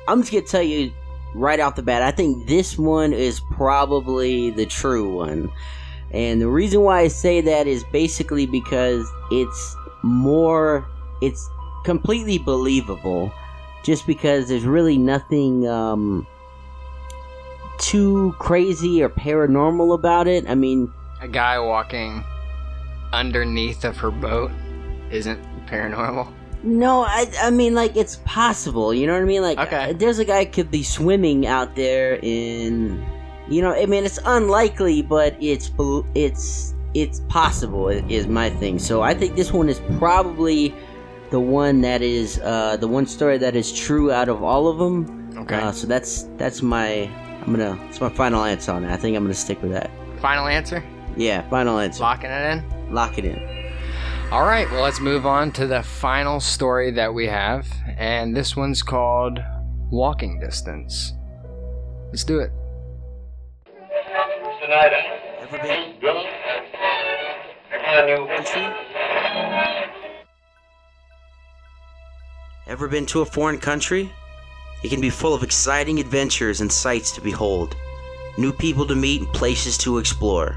I'm 0.08 0.22
just 0.22 0.32
gonna 0.32 0.46
tell 0.46 0.62
you 0.62 0.92
right 1.34 1.60
off 1.60 1.76
the 1.76 1.82
bat. 1.82 2.02
I 2.02 2.12
think 2.12 2.48
this 2.48 2.78
one 2.78 3.12
is 3.12 3.40
probably 3.50 4.50
the 4.50 4.64
true 4.64 5.12
one, 5.12 5.50
and 6.12 6.40
the 6.40 6.48
reason 6.48 6.82
why 6.82 7.00
I 7.00 7.08
say 7.08 7.40
that 7.40 7.66
is 7.66 7.84
basically 7.92 8.46
because 8.46 9.06
it's 9.30 9.76
more. 10.02 10.86
It's 11.20 11.48
completely 11.84 12.38
believable, 12.38 13.32
just 13.84 14.06
because 14.06 14.48
there's 14.48 14.64
really 14.64 14.98
nothing 14.98 15.68
um, 15.68 16.26
too 17.78 18.34
crazy 18.38 19.02
or 19.02 19.08
paranormal 19.08 19.94
about 19.94 20.26
it. 20.26 20.48
I 20.48 20.54
mean, 20.54 20.92
A 21.20 21.28
guy 21.28 21.58
walking 21.58 22.24
underneath 23.12 23.84
of 23.84 23.96
her 23.98 24.10
boat 24.10 24.50
isn't 25.10 25.40
paranormal. 25.66 26.32
No, 26.64 27.02
I, 27.02 27.30
I 27.40 27.50
mean 27.50 27.74
like 27.74 27.96
it's 27.96 28.16
possible. 28.24 28.94
You 28.94 29.06
know 29.06 29.14
what 29.14 29.22
I 29.22 29.26
mean? 29.26 29.42
Like, 29.42 29.58
Okay. 29.58 29.92
there's 29.94 30.18
a 30.18 30.24
guy 30.24 30.44
could 30.44 30.70
be 30.70 30.82
swimming 30.82 31.46
out 31.46 31.74
there 31.76 32.18
in, 32.22 33.04
you 33.48 33.62
know, 33.62 33.72
I 33.72 33.86
mean 33.86 34.04
it's 34.04 34.18
unlikely, 34.24 35.02
but 35.02 35.36
it's 35.40 35.70
it's 36.14 36.74
it's 36.94 37.20
possible. 37.28 37.88
Is 37.88 38.26
my 38.26 38.50
thing. 38.50 38.78
So 38.78 39.02
I 39.02 39.14
think 39.14 39.36
this 39.36 39.52
one 39.52 39.68
is 39.68 39.80
probably 39.98 40.74
the 41.30 41.40
one 41.40 41.80
that 41.80 42.02
is 42.02 42.38
uh, 42.40 42.76
the 42.76 42.88
one 42.88 43.06
story 43.06 43.38
that 43.38 43.56
is 43.56 43.72
true 43.72 44.12
out 44.12 44.28
of 44.28 44.42
all 44.42 44.68
of 44.68 44.78
them. 44.78 45.30
Okay. 45.36 45.56
Uh, 45.56 45.72
so 45.72 45.86
that's 45.86 46.24
that's 46.36 46.62
my 46.62 47.10
I'm 47.44 47.52
gonna 47.52 47.78
it's 47.88 48.00
my 48.00 48.10
final 48.10 48.44
answer 48.44 48.72
on 48.72 48.84
it. 48.84 48.92
I 48.92 48.96
think 48.96 49.16
I'm 49.16 49.24
gonna 49.24 49.34
stick 49.34 49.60
with 49.62 49.72
that. 49.72 49.90
Final 50.20 50.46
answer? 50.46 50.84
Yeah, 51.16 51.48
final 51.48 51.78
answer. 51.78 52.02
Locking 52.02 52.30
it 52.30 52.52
in? 52.52 52.92
Lock 52.92 53.18
it 53.18 53.24
in. 53.24 53.62
All 54.30 54.44
right, 54.44 54.70
well, 54.70 54.82
let's 54.82 55.00
move 55.00 55.26
on 55.26 55.52
to 55.52 55.66
the 55.66 55.82
final 55.82 56.40
story 56.40 56.90
that 56.92 57.12
we 57.12 57.26
have. 57.26 57.66
And 57.98 58.34
this 58.34 58.56
one's 58.56 58.82
called 58.82 59.38
Walking 59.90 60.40
Distance. 60.40 61.12
Let's 62.08 62.24
do 62.24 62.40
it. 62.40 62.50
Ever 64.72 65.58
been 65.58 66.00
country? 68.26 68.64
Ever 72.66 72.88
been 72.88 73.04
to 73.04 73.20
a 73.20 73.26
foreign 73.26 73.58
country? 73.58 74.10
It 74.82 74.88
can 74.88 75.02
be 75.02 75.10
full 75.10 75.34
of 75.34 75.42
exciting 75.42 76.00
adventures 76.00 76.62
and 76.62 76.72
sights 76.72 77.12
to 77.12 77.20
behold, 77.20 77.76
new 78.38 78.50
people 78.50 78.86
to 78.86 78.94
meet 78.94 79.20
and 79.20 79.32
places 79.34 79.76
to 79.78 79.98
explore. 79.98 80.56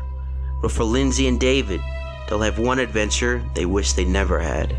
But 0.62 0.72
for 0.72 0.86
Lindsay 0.86 1.28
and 1.28 1.38
David, 1.38 1.82
they'll 2.30 2.40
have 2.40 2.58
one 2.58 2.80
adventure 2.80 3.44
they 3.54 3.66
wish 3.66 3.92
they 3.92 4.06
never 4.06 4.40
had. 4.40 4.74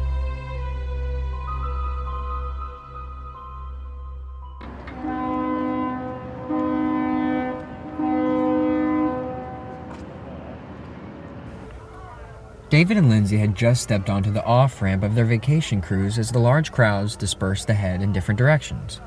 David 12.69 12.97
and 12.97 13.09
Lindsay 13.09 13.39
had 13.39 13.55
just 13.55 13.81
stepped 13.81 14.11
onto 14.11 14.33
the 14.33 14.45
off 14.45 14.83
ramp 14.83 15.05
of 15.05 15.15
their 15.15 15.25
vacation 15.25 15.81
cruise 15.81 16.19
as 16.19 16.33
the 16.33 16.41
large 16.41 16.73
crowds 16.73 17.15
dispersed 17.15 17.71
ahead 17.71 18.03
in 18.03 18.13
different 18.13 18.39
directions. 18.39 19.01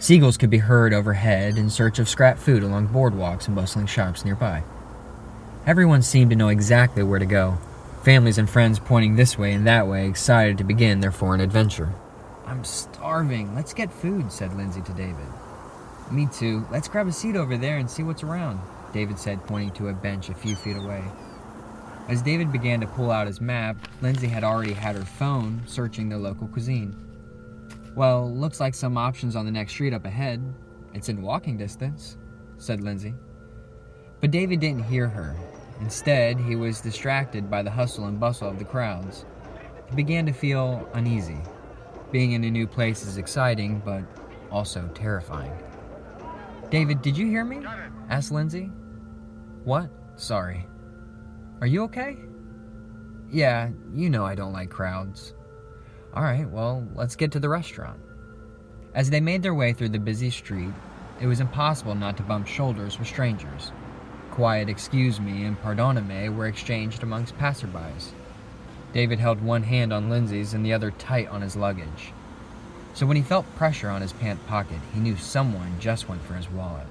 Seagulls 0.00 0.36
could 0.36 0.50
be 0.50 0.58
heard 0.58 0.92
overhead 0.92 1.58
in 1.58 1.70
search 1.70 2.00
of 2.00 2.08
scrap 2.08 2.38
food 2.38 2.64
along 2.64 2.88
boardwalks 2.88 3.46
and 3.46 3.54
bustling 3.54 3.86
shops 3.86 4.24
nearby. 4.24 4.64
Everyone 5.64 6.02
seemed 6.02 6.30
to 6.30 6.36
know 6.36 6.48
exactly 6.48 7.04
where 7.04 7.20
to 7.20 7.26
go, 7.26 7.58
families 8.02 8.38
and 8.38 8.50
friends 8.50 8.80
pointing 8.80 9.14
this 9.14 9.38
way 9.38 9.52
and 9.52 9.64
that 9.68 9.86
way, 9.86 10.08
excited 10.08 10.58
to 10.58 10.64
begin 10.64 10.98
their 10.98 11.12
foreign 11.12 11.40
adventure. 11.40 11.92
I'm 12.46 12.64
starving. 12.64 13.54
Let's 13.54 13.74
get 13.74 13.92
food, 13.92 14.32
said 14.32 14.56
Lindsay 14.56 14.82
to 14.82 14.92
David. 14.92 15.26
Me 16.10 16.26
too. 16.32 16.66
Let's 16.72 16.88
grab 16.88 17.06
a 17.06 17.12
seat 17.12 17.36
over 17.36 17.56
there 17.56 17.78
and 17.78 17.88
see 17.88 18.02
what's 18.02 18.24
around, 18.24 18.60
David 18.92 19.20
said, 19.20 19.46
pointing 19.46 19.70
to 19.72 19.88
a 19.88 19.92
bench 19.92 20.30
a 20.30 20.34
few 20.34 20.56
feet 20.56 20.76
away. 20.76 21.04
As 22.08 22.22
David 22.22 22.50
began 22.50 22.80
to 22.80 22.86
pull 22.86 23.10
out 23.10 23.26
his 23.26 23.40
map, 23.40 23.76
Lindsay 24.00 24.28
had 24.28 24.42
already 24.42 24.72
had 24.72 24.96
her 24.96 25.04
phone 25.04 25.62
searching 25.66 26.08
the 26.08 26.16
local 26.16 26.48
cuisine. 26.48 26.96
Well, 27.94 28.32
looks 28.34 28.60
like 28.60 28.74
some 28.74 28.96
options 28.96 29.36
on 29.36 29.44
the 29.44 29.50
next 29.50 29.72
street 29.72 29.92
up 29.92 30.06
ahead. 30.06 30.42
It's 30.94 31.10
in 31.10 31.20
walking 31.20 31.58
distance, 31.58 32.16
said 32.56 32.80
Lindsay. 32.80 33.14
But 34.20 34.30
David 34.30 34.60
didn't 34.60 34.84
hear 34.84 35.06
her. 35.06 35.36
Instead, 35.80 36.40
he 36.40 36.56
was 36.56 36.80
distracted 36.80 37.50
by 37.50 37.62
the 37.62 37.70
hustle 37.70 38.06
and 38.06 38.18
bustle 38.18 38.48
of 38.48 38.58
the 38.58 38.64
crowds. 38.64 39.26
He 39.90 39.94
began 39.94 40.24
to 40.26 40.32
feel 40.32 40.88
uneasy. 40.94 41.40
Being 42.10 42.32
in 42.32 42.42
a 42.44 42.50
new 42.50 42.66
place 42.66 43.04
is 43.04 43.18
exciting, 43.18 43.82
but 43.84 44.02
also 44.50 44.88
terrifying. 44.94 45.52
David, 46.70 47.02
did 47.02 47.18
you 47.18 47.26
hear 47.26 47.44
me? 47.44 47.64
asked 48.08 48.32
Lindsay. 48.32 48.70
What? 49.64 49.90
Sorry. 50.16 50.66
Are 51.60 51.66
you 51.66 51.82
okay? 51.84 52.16
Yeah, 53.30 53.70
you 53.92 54.10
know 54.10 54.24
I 54.24 54.36
don't 54.36 54.52
like 54.52 54.70
crowds. 54.70 55.34
Alright, 56.14 56.48
well, 56.48 56.86
let's 56.94 57.16
get 57.16 57.32
to 57.32 57.40
the 57.40 57.48
restaurant. 57.48 57.98
As 58.94 59.10
they 59.10 59.20
made 59.20 59.42
their 59.42 59.54
way 59.54 59.72
through 59.72 59.88
the 59.88 59.98
busy 59.98 60.30
street, 60.30 60.72
it 61.20 61.26
was 61.26 61.40
impossible 61.40 61.96
not 61.96 62.16
to 62.16 62.22
bump 62.22 62.46
shoulders 62.46 62.98
with 62.98 63.08
strangers. 63.08 63.72
Quiet 64.30 64.68
excuse 64.68 65.20
me 65.20 65.46
and 65.46 65.60
pardonne 65.60 66.36
were 66.36 66.46
exchanged 66.46 67.02
amongst 67.02 67.36
passerbys. 67.38 68.10
David 68.92 69.18
held 69.18 69.42
one 69.42 69.64
hand 69.64 69.92
on 69.92 70.08
Lindsay's 70.08 70.54
and 70.54 70.64
the 70.64 70.72
other 70.72 70.92
tight 70.92 71.28
on 71.28 71.42
his 71.42 71.56
luggage. 71.56 72.12
So 72.94 73.04
when 73.04 73.16
he 73.16 73.22
felt 73.22 73.56
pressure 73.56 73.90
on 73.90 74.00
his 74.00 74.12
pant 74.12 74.44
pocket, 74.46 74.78
he 74.94 75.00
knew 75.00 75.16
someone 75.16 75.80
just 75.80 76.08
went 76.08 76.22
for 76.22 76.34
his 76.34 76.48
wallet. 76.48 76.86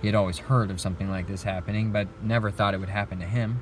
He 0.00 0.08
had 0.08 0.14
always 0.14 0.38
heard 0.38 0.70
of 0.70 0.80
something 0.80 1.10
like 1.10 1.26
this 1.26 1.42
happening, 1.42 1.92
but 1.92 2.08
never 2.22 2.50
thought 2.50 2.72
it 2.72 2.80
would 2.80 2.88
happen 2.88 3.18
to 3.20 3.26
him. 3.26 3.60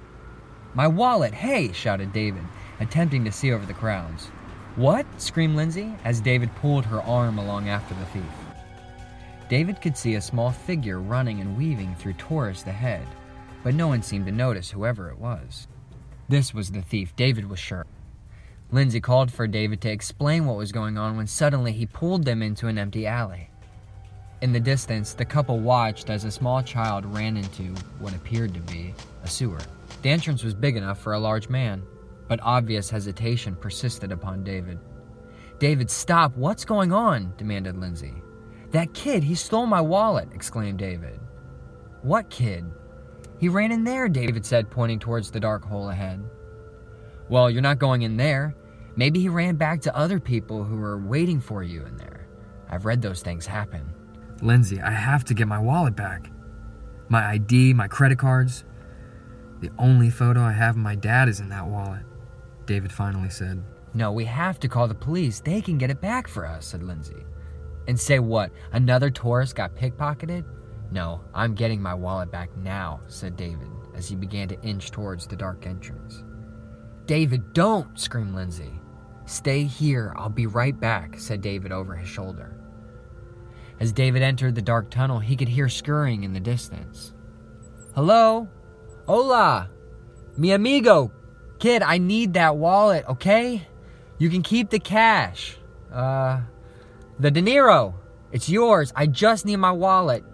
My 0.75 0.89
wallet! 0.89 1.35
Hey! 1.35 1.71
shouted 1.73 2.13
David, 2.13 2.45
attempting 2.81 3.25
to 3.25 3.33
see 3.33 3.53
over 3.53 3.67
the 3.67 3.75
crowds. 3.75 4.29
What? 4.77 5.05
screamed 5.21 5.55
Lindsay 5.55 5.93
as 6.05 6.21
David 6.21 6.55
pulled 6.57 6.87
her 6.87 7.03
arm 7.03 7.39
along 7.39 7.69
after 7.69 7.95
the 7.95 8.07
thief. 8.07 8.23
David 9.51 9.83
could 9.83 9.99
see 9.99 10.15
a 10.15 10.21
small 10.21 10.51
figure 10.51 10.99
running 10.99 11.41
and 11.41 11.59
weaving 11.59 11.95
through 11.97 12.15
tourists 12.15 12.67
ahead, 12.67 13.07
but 13.63 13.75
no 13.75 13.87
one 13.87 14.03
seemed 14.03 14.25
to 14.25 14.33
notice 14.33 14.71
whoever 14.71 15.11
it 15.11 15.19
was. 15.19 15.69
This 16.31 16.55
was 16.55 16.71
the 16.71 16.81
thief, 16.81 17.15
David 17.17 17.51
was 17.51 17.59
sure. 17.59 17.85
Lindsay 18.71 19.01
called 19.01 19.31
for 19.31 19.47
David 19.47 19.83
to 19.83 19.91
explain 19.91 20.47
what 20.47 20.57
was 20.57 20.73
going 20.73 20.97
on 20.97 21.19
when 21.19 21.27
suddenly 21.27 21.73
he 21.73 21.85
pulled 21.85 22.25
them 22.25 22.41
into 22.41 22.69
an 22.69 22.79
empty 22.79 23.07
alley. 23.07 23.51
In 24.41 24.53
the 24.53 24.61
distance, 24.61 25.13
the 25.13 25.27
couple 25.27 25.59
watched 25.59 26.09
as 26.09 26.25
a 26.25 26.31
small 26.31 26.63
child 26.63 27.05
ran 27.05 27.37
into 27.37 27.75
what 27.99 28.15
appeared 28.15 28.55
to 28.55 28.61
be 28.61 28.95
a 29.23 29.29
sewer. 29.29 29.61
The 30.03 30.11
entrance 30.11 30.43
was 30.43 30.55
big 30.55 30.77
enough 30.77 30.99
for 30.99 31.13
a 31.13 31.19
large 31.19 31.49
man, 31.49 31.85
but 32.29 32.41
obvious 32.43 32.91
hesitation 32.91 33.55
persisted 33.55 34.11
upon 34.11 34.45
David. 34.45 34.79
David, 35.59 35.91
stop! 35.91 36.37
What's 36.37 36.65
going 36.65 36.93
on? 36.93 37.33
demanded 37.37 37.77
Lindsay. 37.77 38.23
That 38.73 38.95
kid, 38.95 39.23
he 39.23 39.37
stole 39.37 39.67
my 39.67 39.81
wallet, 39.81 40.29
exclaimed 40.35 40.81
David. 40.81 41.21
What 42.03 42.31
kid? 42.31 42.65
He 43.39 43.49
ran 43.49 43.71
in 43.71 43.85
there, 43.85 44.09
David 44.09 44.45
said, 44.45 44.71
pointing 44.71 44.99
towards 44.99 45.31
the 45.31 45.39
dark 45.39 45.65
hole 45.65 45.91
ahead. 45.91 46.25
Well, 47.29 47.49
you're 47.49 47.63
not 47.63 47.79
going 47.79 48.03
in 48.03 48.17
there. 48.17 48.57
Maybe 48.97 49.21
he 49.21 49.29
ran 49.29 49.57
back 49.57 49.81
to 49.83 49.97
other 49.97 50.19
people 50.19 50.65
who 50.65 50.77
were 50.77 50.99
waiting 50.99 51.41
for 51.41 51.63
you 51.63 51.85
in 51.85 51.97
there. 51.97 52.27
I've 52.69 52.85
read 52.85 53.03
those 53.03 53.23
things 53.23 53.47
happen. 53.47 53.95
Lindsay, 54.41 54.81
I 54.81 54.91
have 54.91 55.25
to 55.27 55.35
get 55.35 55.47
my 55.47 55.59
wallet 55.59 55.95
back. 55.95 56.31
My 57.09 57.25
ID, 57.33 57.75
my 57.75 57.87
credit 57.87 58.19
cards. 58.19 58.65
The 59.63 59.71
only 59.79 60.11
photo 60.11 60.41
I 60.41 60.51
have 60.51 60.75
of 60.75 60.83
my 60.83 60.97
dad 60.97 61.29
is 61.29 61.39
in 61.39 61.49
that 61.51 61.67
wallet, 61.67 62.03
David 62.67 62.91
finally 62.91 63.31
said. 63.31 63.63
No, 63.95 64.11
we 64.11 64.25
have 64.25 64.59
to 64.59 64.69
call 64.69 64.89
the 64.89 64.95
police. 64.95 65.39
They 65.39 65.61
can 65.61 65.79
get 65.79 65.89
it 65.89 66.01
back 66.01 66.27
for 66.27 66.45
us, 66.45 66.67
said 66.67 66.83
Lindsay. 66.83 67.25
And 67.87 67.99
say 67.99 68.19
what? 68.19 68.51
Another 68.73 69.09
tourist 69.09 69.55
got 69.55 69.77
pickpocketed? 69.77 70.45
No, 70.91 71.23
I'm 71.33 71.55
getting 71.55 71.81
my 71.81 71.95
wallet 71.95 72.33
back 72.33 72.55
now, 72.57 73.03
said 73.07 73.37
David 73.37 73.69
as 73.95 74.09
he 74.09 74.17
began 74.17 74.49
to 74.49 74.61
inch 74.63 74.91
towards 74.91 75.29
the 75.29 75.37
dark 75.37 75.65
entrance. 75.65 76.25
David, 77.07 77.53
don't! 77.53 77.97
screamed 77.97 78.35
Lindsay. 78.35 78.81
Stay 79.27 79.63
here, 79.63 80.13
I'll 80.17 80.29
be 80.29 80.47
right 80.47 80.79
back, 80.79 81.21
said 81.21 81.41
David 81.41 81.71
over 81.71 81.95
his 81.95 82.09
shoulder. 82.09 82.59
As 83.79 83.93
David 83.93 84.23
entered 84.23 84.57
the 84.57 84.63
dark 84.63 84.91
tunnel, 84.91 85.21
he 85.21 85.37
could 85.37 85.49
hear 85.49 85.69
scurrying 85.69 86.25
in 86.25 86.33
the 86.33 86.41
distance. 86.41 87.15
Hello? 87.95 88.49
Hola! 89.07 89.69
Mi 90.37 90.53
amigo! 90.53 91.11
Kid, 91.59 91.83
I 91.83 91.99
need 91.99 92.35
that 92.35 92.57
wallet, 92.57 93.05
okay? 93.09 93.67
You 94.19 94.31
can 94.31 94.43
keep 94.43 94.71
the 94.71 94.79
cash. 94.79 95.57
Uh, 95.93 96.41
The 97.19 97.31
dinero! 97.31 97.95
It's 98.33 98.49
yours. 98.49 98.93
I 98.97 99.07
just 99.07 99.45
need 99.45 99.57
my 99.57 99.73
wallet. 99.73 100.25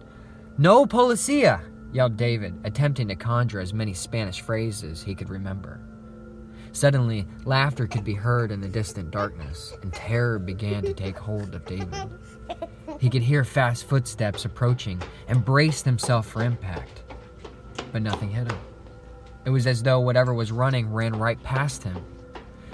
No 0.56 0.86
policia! 0.86 1.60
yelled 1.92 2.16
David, 2.16 2.54
attempting 2.64 3.08
to 3.08 3.14
conjure 3.16 3.60
as 3.60 3.72
many 3.72 3.94
Spanish 3.94 4.40
phrases 4.42 5.02
he 5.02 5.14
could 5.14 5.30
remember. 5.30 5.80
Suddenly, 6.72 7.26
laughter 7.46 7.86
could 7.86 8.04
be 8.04 8.14
heard 8.14 8.52
in 8.52 8.60
the 8.60 8.68
distant 8.68 9.10
darkness, 9.10 9.74
and 9.82 9.92
terror 9.92 10.38
began 10.38 10.82
to 10.82 10.92
take 10.92 11.16
hold 11.18 11.54
of 11.54 11.64
David. 11.64 12.10
He 13.00 13.08
could 13.08 13.22
hear 13.22 13.42
fast 13.42 13.88
footsteps 13.88 14.44
approaching 14.44 15.00
and 15.28 15.44
braced 15.44 15.84
himself 15.86 16.26
for 16.28 16.42
impact. 16.42 17.02
But 17.92 18.02
nothing 18.02 18.30
hit 18.30 18.50
him. 18.50 18.58
It 19.44 19.50
was 19.50 19.66
as 19.66 19.82
though 19.82 20.00
whatever 20.00 20.34
was 20.34 20.52
running 20.52 20.92
ran 20.92 21.16
right 21.16 21.42
past 21.42 21.82
him. 21.82 21.96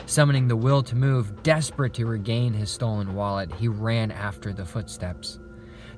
Summoning 0.06 0.48
the 0.48 0.56
will 0.56 0.82
to 0.82 0.96
move, 0.96 1.42
desperate 1.42 1.94
to 1.94 2.06
regain 2.06 2.52
his 2.52 2.70
stolen 2.70 3.14
wallet, 3.14 3.52
he 3.54 3.68
ran 3.68 4.10
after 4.10 4.52
the 4.52 4.66
footsteps. 4.66 5.38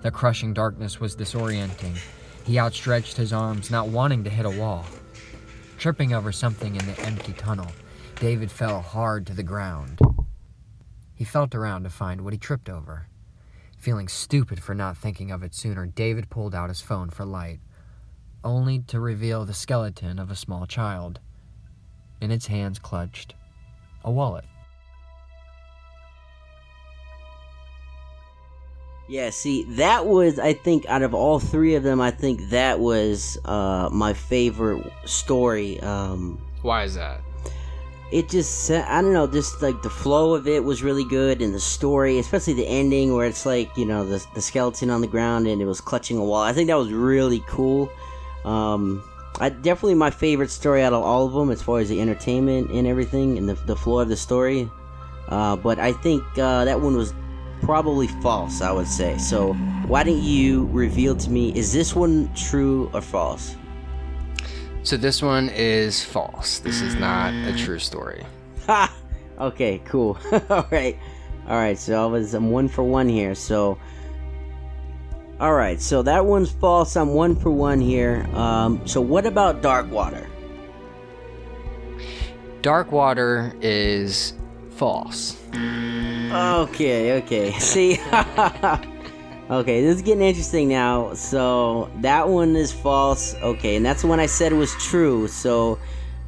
The 0.02 0.10
crushing 0.10 0.52
darkness 0.52 1.00
was 1.00 1.16
disorienting. 1.16 1.98
He 2.44 2.58
outstretched 2.58 3.16
his 3.16 3.32
arms, 3.32 3.70
not 3.70 3.88
wanting 3.88 4.22
to 4.24 4.30
hit 4.30 4.46
a 4.46 4.50
wall. 4.50 4.86
Tripping 5.78 6.14
over 6.14 6.30
something 6.30 6.76
in 6.76 6.86
the 6.86 7.00
empty 7.00 7.32
tunnel, 7.32 7.66
David 8.20 8.50
fell 8.50 8.80
hard 8.80 9.26
to 9.26 9.34
the 9.34 9.42
ground. 9.42 9.98
He 11.14 11.24
felt 11.24 11.54
around 11.54 11.82
to 11.82 11.90
find 11.90 12.20
what 12.20 12.32
he 12.32 12.38
tripped 12.38 12.68
over. 12.68 13.08
Feeling 13.78 14.08
stupid 14.08 14.62
for 14.62 14.74
not 14.74 14.96
thinking 14.96 15.30
of 15.30 15.42
it 15.42 15.54
sooner, 15.54 15.86
David 15.86 16.30
pulled 16.30 16.54
out 16.54 16.68
his 16.68 16.80
phone 16.80 17.10
for 17.10 17.24
light, 17.24 17.60
only 18.44 18.80
to 18.80 19.00
reveal 19.00 19.44
the 19.44 19.54
skeleton 19.54 20.18
of 20.18 20.30
a 20.30 20.36
small 20.36 20.66
child. 20.66 21.20
In 22.20 22.30
its 22.30 22.46
hands 22.46 22.78
clutched 22.78 23.34
a 24.04 24.10
wallet. 24.10 24.44
Yeah, 29.08 29.30
see, 29.30 29.64
that 29.74 30.06
was 30.06 30.38
I 30.38 30.52
think 30.52 30.86
out 30.86 31.02
of 31.02 31.14
all 31.14 31.38
three 31.38 31.74
of 31.74 31.82
them, 31.82 32.00
I 32.00 32.10
think 32.10 32.50
that 32.50 32.80
was 32.80 33.38
uh, 33.44 33.88
my 33.92 34.12
favorite 34.14 34.84
story. 35.04 35.78
Um, 35.80 36.40
Why 36.62 36.84
is 36.84 36.94
that? 36.94 37.20
it 38.12 38.28
just 38.28 38.70
I 38.70 39.02
don't 39.02 39.12
know, 39.12 39.26
just 39.26 39.62
like 39.62 39.82
the 39.82 39.90
flow 39.90 40.34
of 40.34 40.46
it 40.46 40.62
was 40.62 40.82
really 40.82 41.04
good, 41.04 41.42
and 41.42 41.52
the 41.52 41.60
story, 41.60 42.18
especially 42.18 42.54
the 42.54 42.66
ending 42.66 43.14
where 43.14 43.26
it's 43.26 43.44
like 43.44 43.76
you 43.76 43.84
know 43.84 44.04
the 44.04 44.24
the 44.34 44.42
skeleton 44.42 44.90
on 44.90 45.00
the 45.00 45.06
ground 45.06 45.46
and 45.46 45.60
it 45.60 45.66
was 45.66 45.80
clutching 45.80 46.16
a 46.16 46.24
wall. 46.24 46.42
I 46.42 46.52
think 46.52 46.68
that 46.68 46.78
was 46.78 46.92
really 46.92 47.42
cool. 47.46 47.90
Um, 48.46 49.02
I 49.38 49.50
definitely 49.50 49.96
my 49.96 50.10
favorite 50.10 50.50
story 50.50 50.82
out 50.82 50.94
of 50.94 51.02
all 51.02 51.26
of 51.26 51.34
them 51.34 51.50
as 51.50 51.60
far 51.60 51.80
as 51.80 51.90
the 51.90 52.00
entertainment 52.00 52.70
and 52.70 52.86
everything 52.86 53.36
and 53.36 53.48
the 53.48 53.54
the 53.66 53.76
flow 53.76 53.98
of 53.98 54.08
the 54.08 54.16
story. 54.16 54.70
Uh, 55.28 55.56
but 55.56 55.78
I 55.78 55.92
think 55.92 56.22
uh, 56.38 56.64
that 56.64 56.80
one 56.80 56.96
was 56.96 57.12
probably 57.60 58.06
false. 58.22 58.62
I 58.62 58.72
would 58.72 58.86
say. 58.86 59.18
So 59.18 59.52
why 59.86 60.04
don't 60.04 60.22
you 60.22 60.66
reveal 60.72 61.14
to 61.16 61.30
me 61.30 61.52
is 61.54 61.72
this 61.72 61.94
one 61.94 62.32
true 62.34 62.90
or 62.94 63.02
false? 63.02 63.56
So 64.84 64.96
this 64.96 65.20
one 65.20 65.48
is 65.48 66.04
false. 66.04 66.60
This 66.60 66.80
is 66.80 66.94
not 66.94 67.34
a 67.34 67.56
true 67.58 67.80
story. 67.80 68.24
Ha! 68.66 68.94
Okay, 69.38 69.82
cool. 69.84 70.16
all 70.48 70.66
right, 70.70 70.96
all 71.48 71.56
right. 71.56 71.78
So 71.78 72.02
I 72.02 72.06
was 72.06 72.34
I'm 72.34 72.50
one 72.50 72.68
for 72.68 72.84
one 72.84 73.08
here. 73.08 73.34
So, 73.34 73.78
all 75.38 75.54
right. 75.54 75.80
So 75.80 76.02
that 76.02 76.24
one's 76.24 76.50
false. 76.50 76.96
I'm 76.96 77.10
one 77.14 77.36
for 77.36 77.50
one 77.50 77.80
here. 77.80 78.26
Um. 78.34 78.86
So 78.86 79.00
what 79.00 79.26
about 79.26 79.62
Dark 79.62 79.90
Water? 79.90 80.26
Dark 82.62 82.90
water 82.90 83.54
is 83.60 84.34
false. 84.70 85.36
Okay. 85.54 87.12
Okay. 87.22 87.52
See. 87.58 88.00
okay, 89.50 89.82
this 89.82 89.96
is 89.96 90.02
getting 90.02 90.22
interesting 90.22 90.68
now. 90.68 91.14
So 91.14 91.90
that 92.00 92.28
one 92.28 92.56
is 92.56 92.72
false. 92.72 93.34
Okay, 93.36 93.76
and 93.76 93.84
that's 93.84 94.02
the 94.02 94.08
one 94.08 94.20
I 94.20 94.26
said 94.26 94.52
was 94.52 94.72
true. 94.74 95.28
So. 95.28 95.78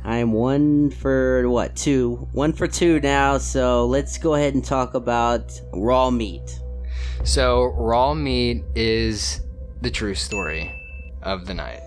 I'm 0.04 0.32
one 0.32 0.90
for 0.90 1.50
what? 1.50 1.76
Two. 1.76 2.28
One 2.32 2.54
for 2.54 2.66
two 2.66 2.98
now. 3.00 3.36
So 3.36 3.84
let's 3.84 4.16
go 4.16 4.34
ahead 4.34 4.54
and 4.54 4.64
talk 4.64 4.94
about 4.94 5.60
raw 5.74 6.08
meat. 6.08 6.60
So 7.24 7.66
raw 7.76 8.14
meat 8.14 8.64
is 8.74 9.40
the 9.82 9.90
true 9.90 10.14
story 10.14 10.72
of 11.22 11.46
the 11.46 11.54
night. 11.54 11.80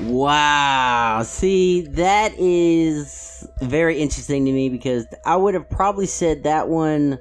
Wow. 0.00 1.22
See, 1.24 1.82
that 1.82 2.32
is 2.38 3.46
very 3.60 3.98
interesting 3.98 4.44
to 4.46 4.52
me 4.52 4.68
because 4.68 5.06
I 5.24 5.36
would 5.36 5.54
have 5.54 5.68
probably 5.70 6.06
said 6.06 6.44
that 6.44 6.68
one, 6.68 7.18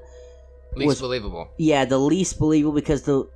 Least 0.76 0.88
Was- 0.88 1.02
believable. 1.02 1.50
yeah, 1.58 1.84
the 1.86 1.98
least 1.98 2.40
believable 2.40 2.74
because 2.74 3.04
the. 3.04 3.28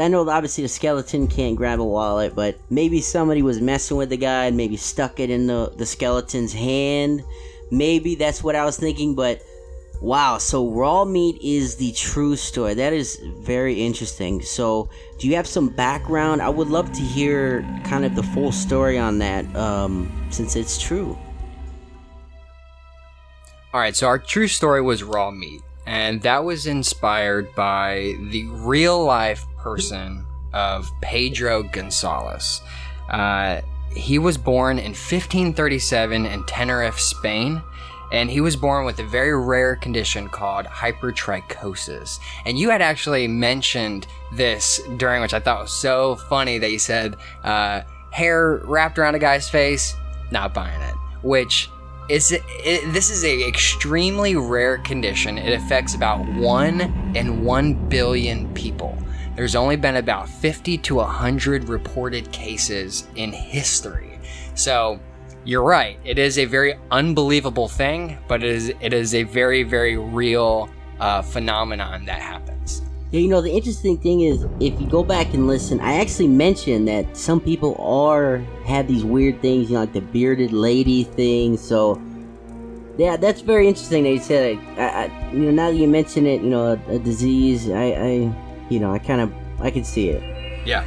I 0.00 0.08
know 0.08 0.28
obviously 0.28 0.62
the 0.64 0.68
skeleton 0.68 1.28
can't 1.28 1.56
grab 1.56 1.78
a 1.80 1.84
wallet, 1.84 2.34
but 2.34 2.58
maybe 2.68 3.00
somebody 3.00 3.42
was 3.42 3.60
messing 3.60 3.96
with 3.96 4.08
the 4.08 4.16
guy 4.16 4.46
and 4.46 4.56
maybe 4.56 4.76
stuck 4.76 5.20
it 5.20 5.30
in 5.30 5.46
the, 5.46 5.72
the 5.76 5.86
skeleton's 5.86 6.52
hand. 6.52 7.22
Maybe 7.70 8.14
that's 8.16 8.42
what 8.42 8.56
I 8.56 8.64
was 8.64 8.76
thinking, 8.76 9.14
but 9.14 9.40
wow, 10.00 10.38
so 10.38 10.68
raw 10.68 11.04
meat 11.04 11.40
is 11.42 11.76
the 11.76 11.92
true 11.92 12.36
story. 12.36 12.74
That 12.74 12.92
is 12.92 13.20
very 13.38 13.84
interesting. 13.84 14.42
So, 14.42 14.88
do 15.18 15.28
you 15.28 15.36
have 15.36 15.46
some 15.46 15.68
background? 15.68 16.42
I 16.42 16.48
would 16.48 16.68
love 16.68 16.92
to 16.92 17.00
hear 17.00 17.62
kind 17.84 18.04
of 18.04 18.14
the 18.14 18.22
full 18.22 18.52
story 18.52 18.98
on 18.98 19.18
that 19.18 19.44
um, 19.56 20.10
since 20.30 20.56
it's 20.56 20.80
true. 20.80 21.18
All 23.72 23.80
right, 23.80 23.96
so 23.96 24.06
our 24.06 24.18
true 24.18 24.46
story 24.46 24.82
was 24.82 25.02
raw 25.02 25.30
meat, 25.30 25.60
and 25.86 26.22
that 26.22 26.44
was 26.44 26.66
inspired 26.66 27.52
by 27.56 28.14
the 28.30 28.46
real 28.50 29.04
life 29.04 29.44
person 29.56 30.24
of 30.52 30.88
Pedro 31.00 31.64
Gonzalez. 31.64 32.62
Uh, 33.10 33.62
he 33.96 34.18
was 34.18 34.38
born 34.38 34.78
in 34.78 34.92
1537 34.92 36.26
in 36.26 36.44
Tenerife, 36.44 36.98
Spain, 36.98 37.62
and 38.14 38.30
he 38.30 38.40
was 38.40 38.54
born 38.54 38.84
with 38.84 39.00
a 39.00 39.04
very 39.04 39.36
rare 39.36 39.74
condition 39.74 40.28
called 40.28 40.66
hypertrichosis. 40.66 42.20
And 42.46 42.56
you 42.56 42.70
had 42.70 42.80
actually 42.80 43.26
mentioned 43.26 44.06
this 44.32 44.80
during 44.98 45.20
which 45.20 45.34
I 45.34 45.40
thought 45.40 45.62
was 45.62 45.72
so 45.72 46.14
funny 46.14 46.58
that 46.58 46.70
you 46.70 46.78
said 46.78 47.16
uh, 47.42 47.82
hair 48.12 48.60
wrapped 48.64 49.00
around 49.00 49.16
a 49.16 49.18
guy's 49.18 49.48
face, 49.48 49.96
not 50.30 50.54
buying 50.54 50.80
it. 50.80 50.94
Which 51.22 51.68
is 52.08 52.30
it, 52.30 52.92
this 52.92 53.10
is 53.10 53.24
a 53.24 53.48
extremely 53.48 54.36
rare 54.36 54.78
condition. 54.78 55.36
It 55.36 55.52
affects 55.52 55.96
about 55.96 56.24
one 56.34 56.82
in 57.16 57.42
one 57.42 57.74
billion 57.88 58.52
people. 58.54 58.96
There's 59.34 59.56
only 59.56 59.74
been 59.74 59.96
about 59.96 60.28
50 60.28 60.78
to 60.78 60.94
100 60.96 61.68
reported 61.68 62.30
cases 62.30 63.08
in 63.16 63.32
history. 63.32 64.20
So 64.54 65.00
you're 65.44 65.62
right. 65.62 65.98
It 66.04 66.18
is 66.18 66.38
a 66.38 66.44
very 66.44 66.74
unbelievable 66.90 67.68
thing, 67.68 68.18
but 68.28 68.42
it 68.42 68.50
is 68.50 68.72
it 68.80 68.92
is 68.92 69.14
a 69.14 69.22
very 69.24 69.62
very 69.62 69.96
real 69.96 70.68
uh, 71.00 71.22
phenomenon 71.22 72.04
that 72.06 72.20
happens. 72.20 72.82
Yeah, 73.10 73.20
you 73.20 73.28
know, 73.28 73.40
the 73.40 73.52
interesting 73.52 73.96
thing 73.98 74.22
is 74.22 74.44
if 74.58 74.80
you 74.80 74.88
go 74.88 75.04
back 75.04 75.34
and 75.34 75.46
listen, 75.46 75.80
I 75.80 76.00
actually 76.00 76.28
mentioned 76.28 76.88
that 76.88 77.16
some 77.16 77.40
people 77.40 77.76
are 77.78 78.38
have 78.64 78.88
these 78.88 79.04
weird 79.04 79.40
things, 79.40 79.68
you 79.68 79.74
know, 79.74 79.80
like 79.80 79.92
the 79.92 80.00
bearded 80.00 80.52
lady 80.52 81.04
thing. 81.04 81.56
So, 81.56 82.02
yeah, 82.98 83.16
that's 83.16 83.40
very 83.40 83.68
interesting 83.68 84.02
that 84.04 84.10
you 84.10 84.18
said 84.18 84.56
it. 84.56 84.78
I, 84.78 85.04
I, 85.04 85.30
you 85.30 85.40
know, 85.40 85.50
now 85.50 85.70
that 85.70 85.76
you 85.76 85.86
mention 85.86 86.26
it, 86.26 86.42
you 86.42 86.50
know, 86.50 86.72
a, 86.72 86.94
a 86.94 86.98
disease, 86.98 87.70
I, 87.70 87.84
I, 87.84 88.34
you 88.68 88.80
know, 88.80 88.92
I 88.92 88.98
kind 88.98 89.20
of, 89.20 89.32
I 89.60 89.70
can 89.70 89.84
see 89.84 90.08
it. 90.08 90.66
Yeah. 90.66 90.84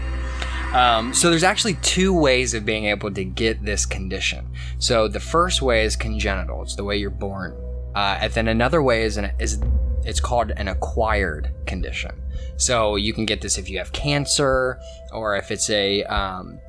Um, 0.74 1.14
so 1.14 1.30
there's 1.30 1.44
actually 1.44 1.76
two 1.76 2.14
ways 2.14 2.54
of 2.54 2.66
being 2.66 2.86
able 2.86 3.12
to 3.12 3.24
get 3.24 3.64
this 3.64 3.86
condition. 3.86 4.50
So 4.80 5.08
the 5.08 5.20
first 5.20 5.62
way 5.62 5.86
is 5.86 5.96
congenital; 5.96 6.62
it's 6.62 6.76
the 6.76 6.84
way 6.84 6.98
you're 6.98 7.10
born. 7.10 7.56
Uh, 7.96 8.18
and 8.22 8.34
then 8.34 8.48
another 8.48 8.84
way 8.84 9.04
is 9.04 9.18
an, 9.18 9.32
is 9.40 9.60
it's 10.04 10.20
called 10.20 10.52
an 10.52 10.68
acquired 10.68 11.52
condition. 11.66 12.22
So 12.58 12.96
you 12.96 13.14
can 13.14 13.26
get 13.26 13.42
this 13.42 13.58
if 13.58 13.70
you 13.70 13.78
have 13.80 13.92
cancer 13.92 14.80
or 15.12 15.36
if 15.36 15.52
it's 15.52 15.70
a 15.70 16.04
um, 16.04 16.60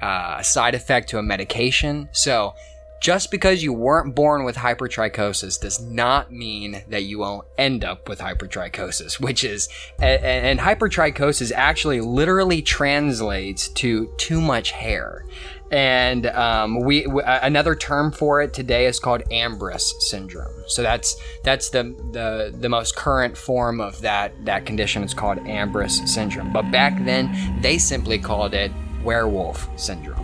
uh, 0.00 0.42
side 0.42 0.74
effect 0.74 1.08
to 1.10 1.18
a 1.18 1.22
medication. 1.22 2.08
So 2.12 2.54
just 3.00 3.30
because 3.30 3.62
you 3.62 3.72
weren't 3.72 4.14
born 4.14 4.44
with 4.44 4.56
hypertrichosis 4.56 5.60
does 5.60 5.80
not 5.80 6.32
mean 6.32 6.82
that 6.88 7.04
you 7.04 7.20
won't 7.20 7.46
end 7.56 7.84
up 7.84 8.08
with 8.08 8.18
hypertrichosis, 8.18 9.20
which 9.20 9.44
is, 9.44 9.68
and, 9.98 10.24
and 10.24 10.60
hypertrichosis 10.60 11.52
actually 11.54 12.00
literally 12.00 12.62
translates 12.62 13.68
to 13.68 14.12
too 14.16 14.40
much 14.40 14.72
hair. 14.72 15.24
And 15.70 16.26
um, 16.26 16.80
we 16.80 17.06
another 17.26 17.74
term 17.74 18.10
for 18.10 18.40
it 18.40 18.54
today 18.54 18.86
is 18.86 18.98
called 18.98 19.22
Ambras 19.30 19.82
syndrome. 20.00 20.64
So 20.66 20.82
that's 20.82 21.14
that's 21.44 21.68
the, 21.68 21.94
the 22.12 22.56
the 22.58 22.70
most 22.70 22.96
current 22.96 23.36
form 23.36 23.78
of 23.78 24.00
that 24.00 24.32
that 24.46 24.64
condition. 24.64 25.02
It's 25.02 25.12
called 25.12 25.36
Ambras 25.40 26.08
syndrome. 26.08 26.54
But 26.54 26.70
back 26.70 27.04
then 27.04 27.60
they 27.60 27.76
simply 27.76 28.18
called 28.18 28.54
it 28.54 28.72
werewolf 29.04 29.68
syndrome. 29.78 30.17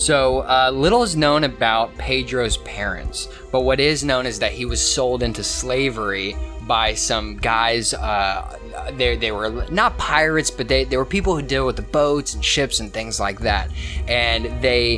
So 0.00 0.40
uh, 0.40 0.70
little 0.72 1.02
is 1.02 1.14
known 1.14 1.44
about 1.44 1.94
Pedro's 1.98 2.56
parents, 2.56 3.28
but 3.52 3.60
what 3.60 3.80
is 3.80 4.02
known 4.02 4.24
is 4.24 4.38
that 4.38 4.50
he 4.50 4.64
was 4.64 4.80
sold 4.80 5.22
into 5.22 5.44
slavery 5.44 6.34
by 6.62 6.94
some 6.94 7.36
guys. 7.36 7.92
Uh, 7.92 8.58
they 8.92 9.16
they 9.16 9.30
were 9.30 9.66
not 9.70 9.98
pirates, 9.98 10.50
but 10.50 10.68
they 10.68 10.84
they 10.84 10.96
were 10.96 11.04
people 11.04 11.36
who 11.36 11.42
deal 11.42 11.66
with 11.66 11.76
the 11.76 11.82
boats 11.82 12.32
and 12.32 12.42
ships 12.42 12.80
and 12.80 12.90
things 12.90 13.20
like 13.20 13.40
that. 13.40 13.70
And 14.08 14.46
they 14.62 14.96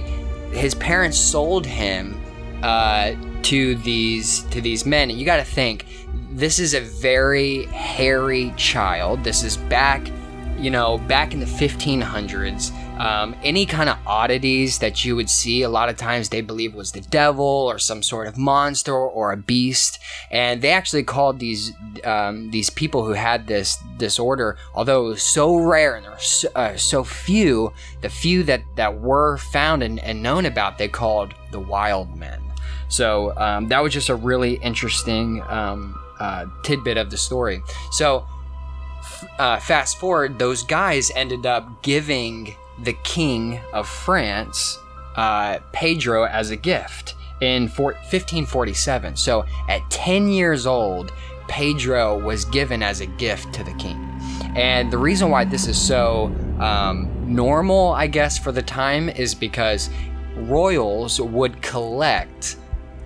his 0.53 0.77
parents 0.77 1.19
sold 1.19 1.67
him 1.67 2.17
uh, 2.63 3.15
to 3.43 3.75
these 3.75 4.43
to 4.51 4.61
these 4.61 4.87
men. 4.87 5.11
And 5.11 5.19
you 5.19 5.27
got 5.27 5.39
to 5.39 5.45
think 5.45 5.85
this 6.31 6.61
is 6.61 6.75
a 6.75 6.81
very 6.81 7.65
hairy 7.67 8.55
child. 8.57 9.25
This 9.25 9.43
is 9.43 9.57
back, 9.57 10.09
you 10.59 10.71
know, 10.71 10.99
back 10.99 11.35
in 11.35 11.41
the 11.41 11.47
1500s. 11.47 12.71
Um, 13.03 13.35
any 13.43 13.67
kind 13.67 13.89
of 13.89 13.99
oddities 14.07 14.79
that 14.79 15.05
you 15.05 15.17
would 15.17 15.29
see, 15.29 15.63
a 15.63 15.69
lot 15.69 15.89
of 15.89 15.97
times 15.97 16.29
they 16.29 16.41
believe 16.41 16.73
was 16.73 16.93
the 16.93 17.01
devil 17.01 17.45
or 17.45 17.81
some 17.81 18.01
sort 18.01 18.29
of 18.29 18.39
monster 18.39 18.95
or 18.95 19.33
a 19.33 19.37
beast, 19.37 19.99
and 20.31 20.63
they 20.63 20.71
actually 20.71 21.03
called 21.03 21.41
these 21.41 21.73
um, 22.05 22.53
these 22.53 22.71
people 22.71 23.05
who 23.05 23.15
had 23.15 23.49
this 23.49 23.77
disorder, 23.99 24.57
although 24.75 25.07
it 25.07 25.09
was 25.09 25.23
so 25.23 25.57
rare 25.57 25.97
and 25.97 26.05
there 26.05 26.13
were 26.13 26.19
so, 26.19 26.49
uh, 26.55 26.77
so 26.77 27.03
few, 27.03 27.73
the 28.03 28.09
few 28.09 28.45
that 28.45 28.63
that 28.77 29.01
were 29.01 29.37
found 29.37 29.83
and, 29.83 29.99
and 29.99 30.23
known 30.23 30.47
about, 30.47 30.79
they 30.79 30.89
called 30.89 31.35
the 31.51 31.61
wild 31.61 32.17
men. 32.17 32.41
So 32.89 33.37
um, 33.37 33.67
that 33.69 33.83
was 33.83 33.93
just 33.93 34.11
a 34.11 34.15
really 34.15 34.55
interesting 34.63 35.43
um, 35.49 36.01
uh, 36.21 36.47
tidbit 36.63 36.99
of 36.99 37.11
the 37.11 37.19
story. 37.19 37.63
So 37.91 38.25
uh, 39.41 39.59
fast 39.59 39.99
forward, 39.99 40.39
those 40.39 40.63
guys 40.63 41.11
ended 41.17 41.47
up 41.47 41.83
giving 41.83 42.55
the 42.83 42.95
king 43.05 43.61
of 43.73 43.89
France 43.89 44.79
uh, 45.17 45.59
Pedro 45.73 46.25
as 46.25 46.51
a 46.51 46.57
gift 46.57 47.15
in 47.41 47.63
1547. 47.65 49.17
So 49.17 49.45
at 49.69 49.89
10 49.91 50.29
years 50.29 50.67
old, 50.67 51.13
Pedro 51.49 52.19
was 52.19 52.45
given 52.47 52.83
as 52.83 53.01
a 53.01 53.07
gift 53.07 53.53
to 53.55 53.65
the 53.65 53.75
king. 53.75 54.09
And 54.57 54.93
the 54.93 54.99
reason 54.99 55.31
why 55.31 55.45
this 55.45 55.67
is 55.67 55.81
so 55.81 56.35
um, 56.61 57.11
normal, 57.27 57.93
I 57.93 58.07
guess, 58.07 58.39
for 58.39 58.53
the 58.53 58.63
time 58.63 59.09
is 59.09 59.35
because 59.35 59.91
royals 60.37 61.21
would 61.21 61.61
collect 61.63 62.57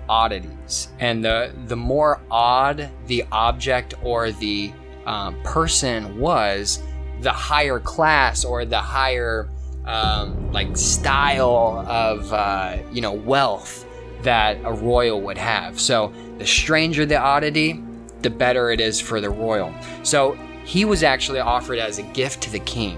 oddities, 0.09 0.89
and 1.01 1.25
the 1.25 1.53
the 1.67 1.77
more 1.77 2.21
odd 2.31 2.91
the 3.07 3.25
object 3.33 3.95
or 4.03 4.31
the 4.31 4.73
um, 5.07 5.41
person 5.43 6.19
was, 6.19 6.81
the 7.21 7.33
higher 7.33 7.81
class 7.81 8.45
or 8.45 8.65
the 8.65 8.79
higher 8.79 9.49
um, 9.87 10.53
like 10.53 10.77
style 10.77 11.85
of 11.88 12.33
uh, 12.33 12.79
you 12.92 13.01
know 13.01 13.12
wealth 13.12 13.87
that 14.22 14.59
a 14.64 14.72
royal 14.72 15.20
would 15.22 15.38
have. 15.38 15.81
So 15.81 16.12
the 16.38 16.46
stranger 16.46 17.07
the 17.07 17.18
oddity, 17.18 17.83
the 18.22 18.31
better 18.31 18.70
it 18.70 18.81
is 18.81 19.01
for 19.01 19.20
the 19.20 19.31
royal. 19.31 19.72
So 20.03 20.33
he 20.64 20.85
was 20.85 21.03
actually 21.03 21.40
offered 21.40 21.79
as 21.79 21.99
a 21.99 22.03
gift 22.03 22.42
to 22.42 22.51
the 22.51 22.61
king. 22.61 22.96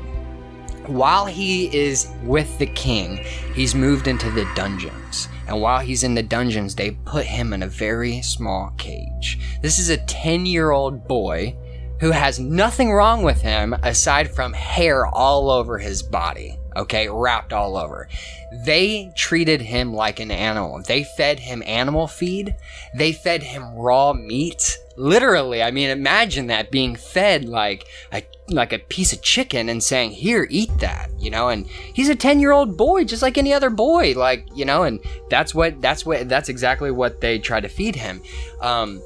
While 0.86 1.26
he 1.26 1.74
is 1.76 2.10
with 2.24 2.58
the 2.58 2.66
king, 2.66 3.18
he's 3.54 3.74
moved 3.74 4.08
into 4.08 4.30
the 4.30 4.50
dungeons. 4.54 5.28
And 5.46 5.60
while 5.60 5.80
he's 5.80 6.02
in 6.02 6.14
the 6.14 6.22
dungeons, 6.22 6.74
they 6.74 6.92
put 7.04 7.26
him 7.26 7.52
in 7.52 7.62
a 7.62 7.66
very 7.66 8.22
small 8.22 8.72
cage. 8.78 9.38
This 9.60 9.78
is 9.78 9.90
a 9.90 9.98
10 9.98 10.46
year 10.46 10.70
old 10.70 11.06
boy 11.06 11.54
who 12.00 12.10
has 12.10 12.38
nothing 12.38 12.92
wrong 12.92 13.22
with 13.22 13.42
him 13.42 13.74
aside 13.82 14.34
from 14.34 14.52
hair 14.54 15.06
all 15.06 15.50
over 15.50 15.78
his 15.78 16.02
body 16.02 16.57
okay, 16.78 17.08
wrapped 17.08 17.52
all 17.52 17.76
over. 17.76 18.08
They 18.52 19.12
treated 19.14 19.60
him 19.60 19.92
like 19.92 20.20
an 20.20 20.30
animal. 20.30 20.82
They 20.82 21.04
fed 21.04 21.40
him 21.40 21.62
animal 21.66 22.06
feed. 22.06 22.54
They 22.94 23.12
fed 23.12 23.42
him 23.42 23.74
raw 23.74 24.12
meat. 24.14 24.78
Literally, 24.96 25.62
I 25.62 25.70
mean, 25.70 25.90
imagine 25.90 26.46
that 26.46 26.70
being 26.70 26.96
fed 26.96 27.44
like 27.44 27.86
a 28.12 28.22
like 28.48 28.72
a 28.72 28.78
piece 28.78 29.12
of 29.12 29.22
chicken 29.22 29.68
and 29.68 29.82
saying, 29.82 30.12
"Here, 30.12 30.46
eat 30.50 30.70
that," 30.78 31.10
you 31.18 31.30
know. 31.30 31.50
And 31.50 31.66
he's 31.66 32.08
a 32.08 32.16
ten-year-old 32.16 32.76
boy, 32.76 33.04
just 33.04 33.22
like 33.22 33.38
any 33.38 33.52
other 33.52 33.70
boy, 33.70 34.14
like 34.16 34.46
you 34.54 34.64
know. 34.64 34.82
And 34.82 35.00
that's 35.30 35.54
what 35.54 35.80
that's 35.80 36.04
what 36.06 36.28
that's 36.28 36.48
exactly 36.48 36.90
what 36.90 37.20
they 37.20 37.38
try 37.38 37.60
to 37.60 37.68
feed 37.68 37.96
him. 37.96 38.22
Um, 38.60 39.02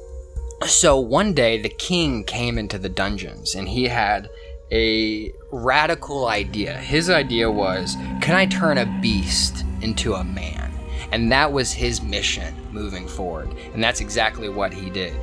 so 0.65 0.99
one 0.99 1.33
day, 1.33 1.61
the 1.61 1.69
king 1.69 2.23
came 2.23 2.57
into 2.57 2.77
the 2.77 2.89
dungeons, 2.89 3.53
and 3.53 3.67
he 3.67 3.83
had 3.89 4.29
a 4.73 5.31
radical 5.51 6.27
idea. 6.27 6.75
His 6.77 7.09
idea 7.09 7.49
was 7.49 7.95
can 8.21 8.35
I 8.35 8.47
turn 8.47 8.79
a 8.79 8.99
beast 9.01 9.63
into 9.81 10.15
a 10.15 10.23
man? 10.23 10.71
And 11.11 11.31
that 11.31 11.51
was 11.51 11.71
his 11.71 12.01
mission 12.01 12.55
moving 12.71 13.07
forward. 13.07 13.53
And 13.73 13.83
that's 13.83 14.01
exactly 14.01 14.49
what 14.49 14.73
he 14.73 14.89
did. 14.89 15.15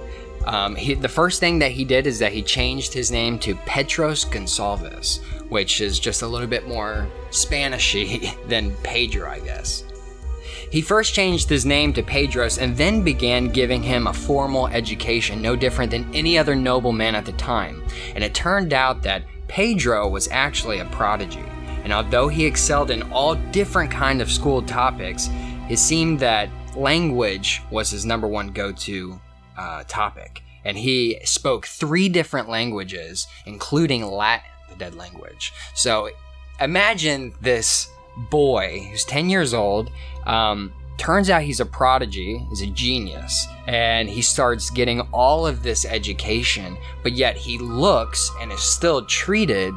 Um, 0.46 0.76
he, 0.76 0.94
the 0.94 1.08
first 1.08 1.40
thing 1.40 1.58
that 1.58 1.72
he 1.72 1.84
did 1.84 2.06
is 2.06 2.20
that 2.20 2.32
he 2.32 2.42
changed 2.42 2.94
his 2.94 3.10
name 3.10 3.38
to 3.40 3.56
Petrus 3.66 4.24
Gonsalvus, 4.24 5.20
which 5.50 5.80
is 5.80 5.98
just 5.98 6.22
a 6.22 6.28
little 6.28 6.46
bit 6.46 6.66
more 6.68 7.08
Spanishy 7.30 8.32
than 8.48 8.74
Pedro, 8.84 9.28
I 9.28 9.40
guess. 9.40 9.84
He 10.70 10.80
first 10.80 11.14
changed 11.14 11.48
his 11.48 11.66
name 11.66 11.92
to 11.94 12.02
Pedros 12.02 12.62
and 12.62 12.76
then 12.76 13.02
began 13.02 13.48
giving 13.48 13.82
him 13.82 14.06
a 14.06 14.12
formal 14.12 14.68
education, 14.68 15.42
no 15.42 15.56
different 15.56 15.90
than 15.90 16.14
any 16.14 16.38
other 16.38 16.54
nobleman 16.54 17.16
at 17.16 17.24
the 17.24 17.32
time. 17.32 17.82
And 18.14 18.22
it 18.22 18.34
turned 18.34 18.72
out 18.72 19.02
that 19.02 19.24
Pedro 19.50 20.06
was 20.06 20.28
actually 20.28 20.78
a 20.78 20.84
prodigy, 20.84 21.44
and 21.82 21.92
although 21.92 22.28
he 22.28 22.46
excelled 22.46 22.88
in 22.88 23.02
all 23.10 23.34
different 23.34 23.90
kind 23.90 24.22
of 24.22 24.30
school 24.30 24.62
topics, 24.62 25.28
it 25.68 25.80
seemed 25.80 26.20
that 26.20 26.48
language 26.76 27.60
was 27.68 27.90
his 27.90 28.06
number 28.06 28.28
one 28.28 28.52
go-to 28.52 29.20
uh, 29.58 29.82
topic, 29.88 30.44
and 30.64 30.78
he 30.78 31.18
spoke 31.24 31.66
three 31.66 32.08
different 32.08 32.48
languages, 32.48 33.26
including 33.44 34.06
Latin, 34.06 34.48
the 34.68 34.76
dead 34.76 34.94
language. 34.94 35.52
So 35.74 36.10
imagine 36.60 37.34
this 37.40 37.88
boy 38.30 38.86
who's 38.88 39.04
10 39.04 39.28
years 39.28 39.52
old. 39.52 39.90
Um, 40.26 40.72
Turns 41.00 41.30
out 41.30 41.40
he's 41.40 41.60
a 41.60 41.64
prodigy, 41.64 42.44
he's 42.50 42.60
a 42.60 42.66
genius, 42.66 43.48
and 43.66 44.06
he 44.06 44.20
starts 44.20 44.68
getting 44.68 45.00
all 45.12 45.46
of 45.46 45.62
this 45.62 45.86
education, 45.86 46.76
but 47.02 47.12
yet 47.12 47.38
he 47.38 47.56
looks 47.56 48.30
and 48.38 48.52
is 48.52 48.60
still 48.60 49.06
treated 49.06 49.72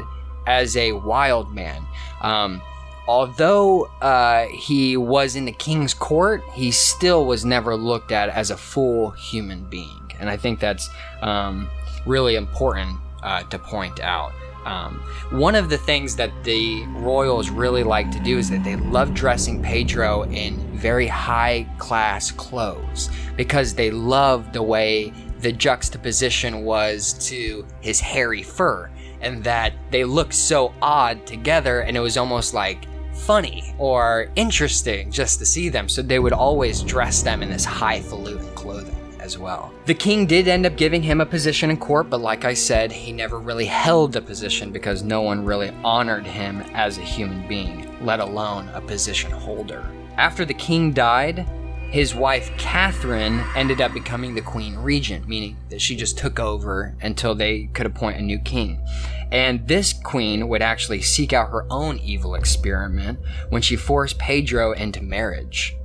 as 0.48 0.76
a 0.76 0.92
wild 0.92 1.56
man. 1.56 1.88
Um, 2.20 2.62
although 3.08 3.86
uh, 4.02 4.48
he 4.48 4.98
was 4.98 5.38
in 5.38 5.46
the 5.46 5.54
king's 5.54 5.94
court, 5.94 6.44
he 6.52 6.72
still 6.72 7.26
was 7.26 7.46
never 7.46 7.78
looked 7.78 8.12
at 8.12 8.28
as 8.28 8.52
a 8.52 8.58
full 8.58 9.12
human 9.12 9.64
being. 9.70 10.12
And 10.20 10.30
I 10.30 10.36
think 10.36 10.60
that's 10.60 10.90
um, 11.22 11.70
really 12.06 12.36
important 12.36 13.00
uh, 13.24 13.44
to 13.44 13.58
point 13.58 14.00
out. 14.00 14.32
Um, 14.66 15.02
one 15.32 15.56
of 15.56 15.70
the 15.70 15.78
things 15.78 16.16
that 16.16 16.32
the 16.44 16.86
Royals 16.88 17.50
really 17.50 17.84
like 17.84 18.12
to 18.12 18.20
do 18.20 18.38
is 18.38 18.50
that 18.50 18.64
they 18.64 18.76
love 18.76 19.14
dressing 19.14 19.62
Pedro 19.62 20.24
in 20.24 20.58
very 20.78 21.08
high 21.08 21.68
class 21.78 22.32
clothes 22.32 23.10
because 23.36 23.74
they 23.74 23.92
love 23.92 24.54
the 24.54 24.64
way 24.64 25.12
the 25.40 25.52
juxtaposition 25.52 26.64
was 26.64 27.14
to 27.28 27.66
his 27.82 28.00
hairy 28.00 28.44
fur 28.44 28.90
and 29.20 29.44
that 29.44 29.74
they 29.92 30.06
looked 30.06 30.34
so 30.34 30.74
odd 30.82 31.26
together 31.26 31.82
and 31.82 31.98
it 31.98 32.00
was 32.00 32.18
almost 32.18 32.54
like 32.54 32.88
funny 33.14 33.76
or 33.78 34.30
interesting 34.36 35.12
just 35.12 35.40
to 35.40 35.46
see 35.46 35.68
them. 35.68 35.90
So 35.90 36.02
they 36.02 36.20
would 36.20 36.34
always 36.34 36.82
dress 36.82 37.22
them 37.22 37.44
in 37.44 37.50
this 37.50 37.66
highfalutin 37.66 38.48
clothing 38.56 39.03
as 39.24 39.38
well. 39.38 39.74
The 39.86 39.94
king 39.94 40.26
did 40.26 40.48
end 40.48 40.66
up 40.66 40.76
giving 40.76 41.02
him 41.02 41.22
a 41.22 41.26
position 41.26 41.70
in 41.70 41.78
court, 41.78 42.10
but 42.10 42.20
like 42.20 42.44
I 42.44 42.54
said, 42.54 42.92
he 42.92 43.14
never 43.14 43.40
really 43.40 43.66
held 43.66 44.16
a 44.16 44.22
position 44.22 44.72
because 44.72 45.02
no 45.02 45.22
one 45.22 45.46
really 45.46 45.72
honored 45.84 46.28
him 46.28 46.62
as 46.74 46.98
a 46.98 47.02
human 47.02 47.48
being, 47.48 48.06
let 48.06 48.20
alone 48.20 48.68
a 48.74 48.82
position 48.82 49.32
holder. 49.32 49.90
After 50.18 50.44
the 50.44 50.54
king 50.54 50.92
died, 50.92 51.48
his 51.90 52.14
wife 52.14 52.52
Catherine 52.58 53.44
ended 53.56 53.80
up 53.80 53.94
becoming 53.94 54.34
the 54.34 54.42
queen 54.42 54.76
regent, 54.76 55.28
meaning 55.28 55.56
that 55.70 55.80
she 55.80 55.96
just 55.96 56.18
took 56.18 56.40
over 56.40 56.96
until 57.02 57.34
they 57.34 57.70
could 57.74 57.86
appoint 57.86 58.18
a 58.18 58.22
new 58.22 58.40
king. 58.40 58.84
And 59.32 59.68
this 59.68 59.94
queen 59.94 60.48
would 60.50 60.62
actually 60.62 61.02
seek 61.02 61.34
out 61.34 61.52
her 61.52 61.66
own 61.70 62.00
evil 62.00 62.36
experiment 62.36 63.20
when 63.50 63.62
she 63.62 63.76
forced 63.76 64.18
Pedro 64.18 64.74
into 64.74 65.02
marriage, 65.02 65.76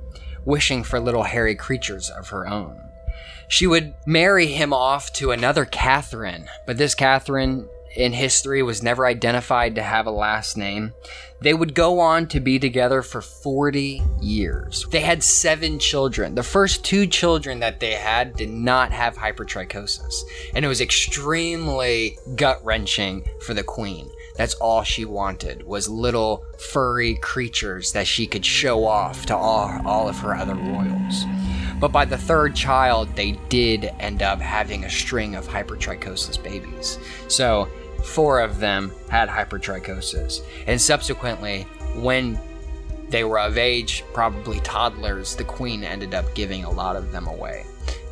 wishing 0.44 0.82
for 0.82 0.98
little 0.98 1.24
hairy 1.24 1.54
creatures 1.54 2.10
of 2.10 2.30
her 2.30 2.48
own. 2.48 2.87
She 3.48 3.66
would 3.66 3.94
marry 4.06 4.46
him 4.46 4.72
off 4.72 5.12
to 5.14 5.30
another 5.30 5.64
Catherine, 5.64 6.48
but 6.66 6.76
this 6.76 6.94
Catherine 6.94 7.68
in 7.96 8.12
history 8.12 8.62
was 8.62 8.82
never 8.82 9.06
identified 9.06 9.74
to 9.74 9.82
have 9.82 10.06
a 10.06 10.10
last 10.10 10.56
name. 10.56 10.92
They 11.40 11.54
would 11.54 11.74
go 11.74 12.00
on 12.00 12.26
to 12.28 12.40
be 12.40 12.58
together 12.58 13.00
for 13.02 13.20
40 13.20 14.02
years. 14.20 14.86
They 14.90 15.00
had 15.00 15.22
seven 15.22 15.78
children. 15.78 16.34
The 16.34 16.42
first 16.42 16.84
two 16.84 17.06
children 17.06 17.60
that 17.60 17.80
they 17.80 17.92
had 17.92 18.36
did 18.36 18.50
not 18.50 18.92
have 18.92 19.16
hypertrichosis, 19.16 20.22
and 20.54 20.64
it 20.64 20.68
was 20.68 20.80
extremely 20.80 22.18
gut 22.36 22.62
wrenching 22.64 23.28
for 23.40 23.54
the 23.54 23.62
queen. 23.62 24.10
That's 24.36 24.54
all 24.54 24.84
she 24.84 25.04
wanted 25.04 25.66
was 25.66 25.88
little 25.88 26.44
furry 26.58 27.16
creatures 27.16 27.92
that 27.92 28.06
she 28.06 28.26
could 28.26 28.44
show 28.44 28.84
off 28.84 29.26
to 29.26 29.36
all, 29.36 29.80
all 29.84 30.08
of 30.08 30.18
her 30.18 30.36
other 30.36 30.54
royals. 30.54 31.24
But 31.80 31.92
by 31.92 32.04
the 32.04 32.18
third 32.18 32.56
child, 32.56 33.14
they 33.14 33.32
did 33.48 33.92
end 34.00 34.22
up 34.22 34.40
having 34.40 34.84
a 34.84 34.90
string 34.90 35.34
of 35.34 35.46
hypertrichosis 35.46 36.42
babies. 36.42 36.98
So 37.28 37.68
four 38.04 38.40
of 38.40 38.58
them 38.58 38.92
had 39.08 39.28
hypertrichosis. 39.28 40.42
And 40.66 40.80
subsequently, 40.80 41.62
when 41.96 42.38
they 43.08 43.24
were 43.24 43.38
of 43.38 43.58
age, 43.58 44.04
probably 44.12 44.60
toddlers, 44.60 45.36
the 45.36 45.44
queen 45.44 45.82
ended 45.84 46.14
up 46.14 46.34
giving 46.34 46.64
a 46.64 46.70
lot 46.70 46.96
of 46.96 47.12
them 47.12 47.26
away. 47.26 47.64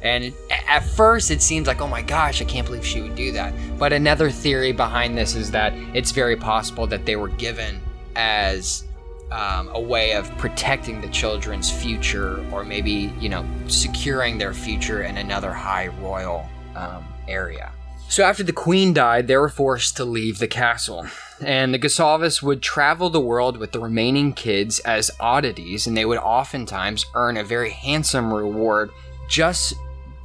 And 0.03 0.33
at 0.69 0.81
first, 0.81 1.31
it 1.31 1.43
seems 1.43 1.67
like, 1.67 1.81
oh 1.81 1.89
my 1.89 2.03
gosh, 2.03 2.41
I 2.41 2.45
can't 2.45 2.67
believe 2.67 2.87
she 2.87 3.03
would 3.03 3.17
do 3.17 3.33
that. 3.33 3.53
But 3.79 3.93
another 3.93 4.31
theory 4.31 4.73
behind 4.73 5.19
this 5.19 5.35
is 5.35 5.51
that 5.51 5.73
it's 5.95 6.13
very 6.13 6.37
possible 6.37 6.87
that 6.87 7.05
they 7.05 7.17
were 7.17 7.29
given 7.29 7.81
as 8.15 8.85
um, 9.31 9.69
a 9.73 9.81
way 9.81 10.12
of 10.12 10.31
protecting 10.39 11.01
the 11.01 11.09
children's 11.09 11.71
future, 11.71 12.45
or 12.53 12.65
maybe, 12.65 13.12
you 13.21 13.29
know, 13.29 13.45
securing 13.67 14.39
their 14.39 14.55
future 14.55 15.03
in 15.03 15.17
another 15.17 15.53
high 15.53 15.89
royal 15.89 16.47
um, 16.75 17.05
area. 17.29 17.73
So 18.09 18.23
after 18.23 18.45
the 18.45 18.53
queen 18.53 18.93
died, 18.93 19.27
they 19.27 19.37
were 19.37 19.49
forced 19.49 19.97
to 19.97 20.05
leave 20.05 20.39
the 20.39 20.47
castle. 20.47 21.07
And 21.45 21.75
the 21.75 21.79
Gonsalvus 21.79 22.41
would 22.41 22.62
travel 22.62 23.11
the 23.11 23.21
world 23.21 23.57
with 23.57 23.73
the 23.73 23.81
remaining 23.81 24.33
kids 24.33 24.79
as 24.81 25.11
oddities, 25.19 25.89
and 25.89 25.97
they 25.97 26.05
would 26.05 26.19
oftentimes 26.19 27.07
earn 27.15 27.37
a 27.37 27.43
very 27.43 27.71
handsome 27.71 28.33
reward 28.33 28.91
just 29.29 29.75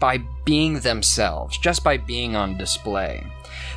by 0.02 0.18
being 0.44 0.82
themselves, 0.82 1.58
just 1.58 1.82
by 1.86 1.96
being 1.96 2.36
on 2.36 2.58
display. 2.58 3.24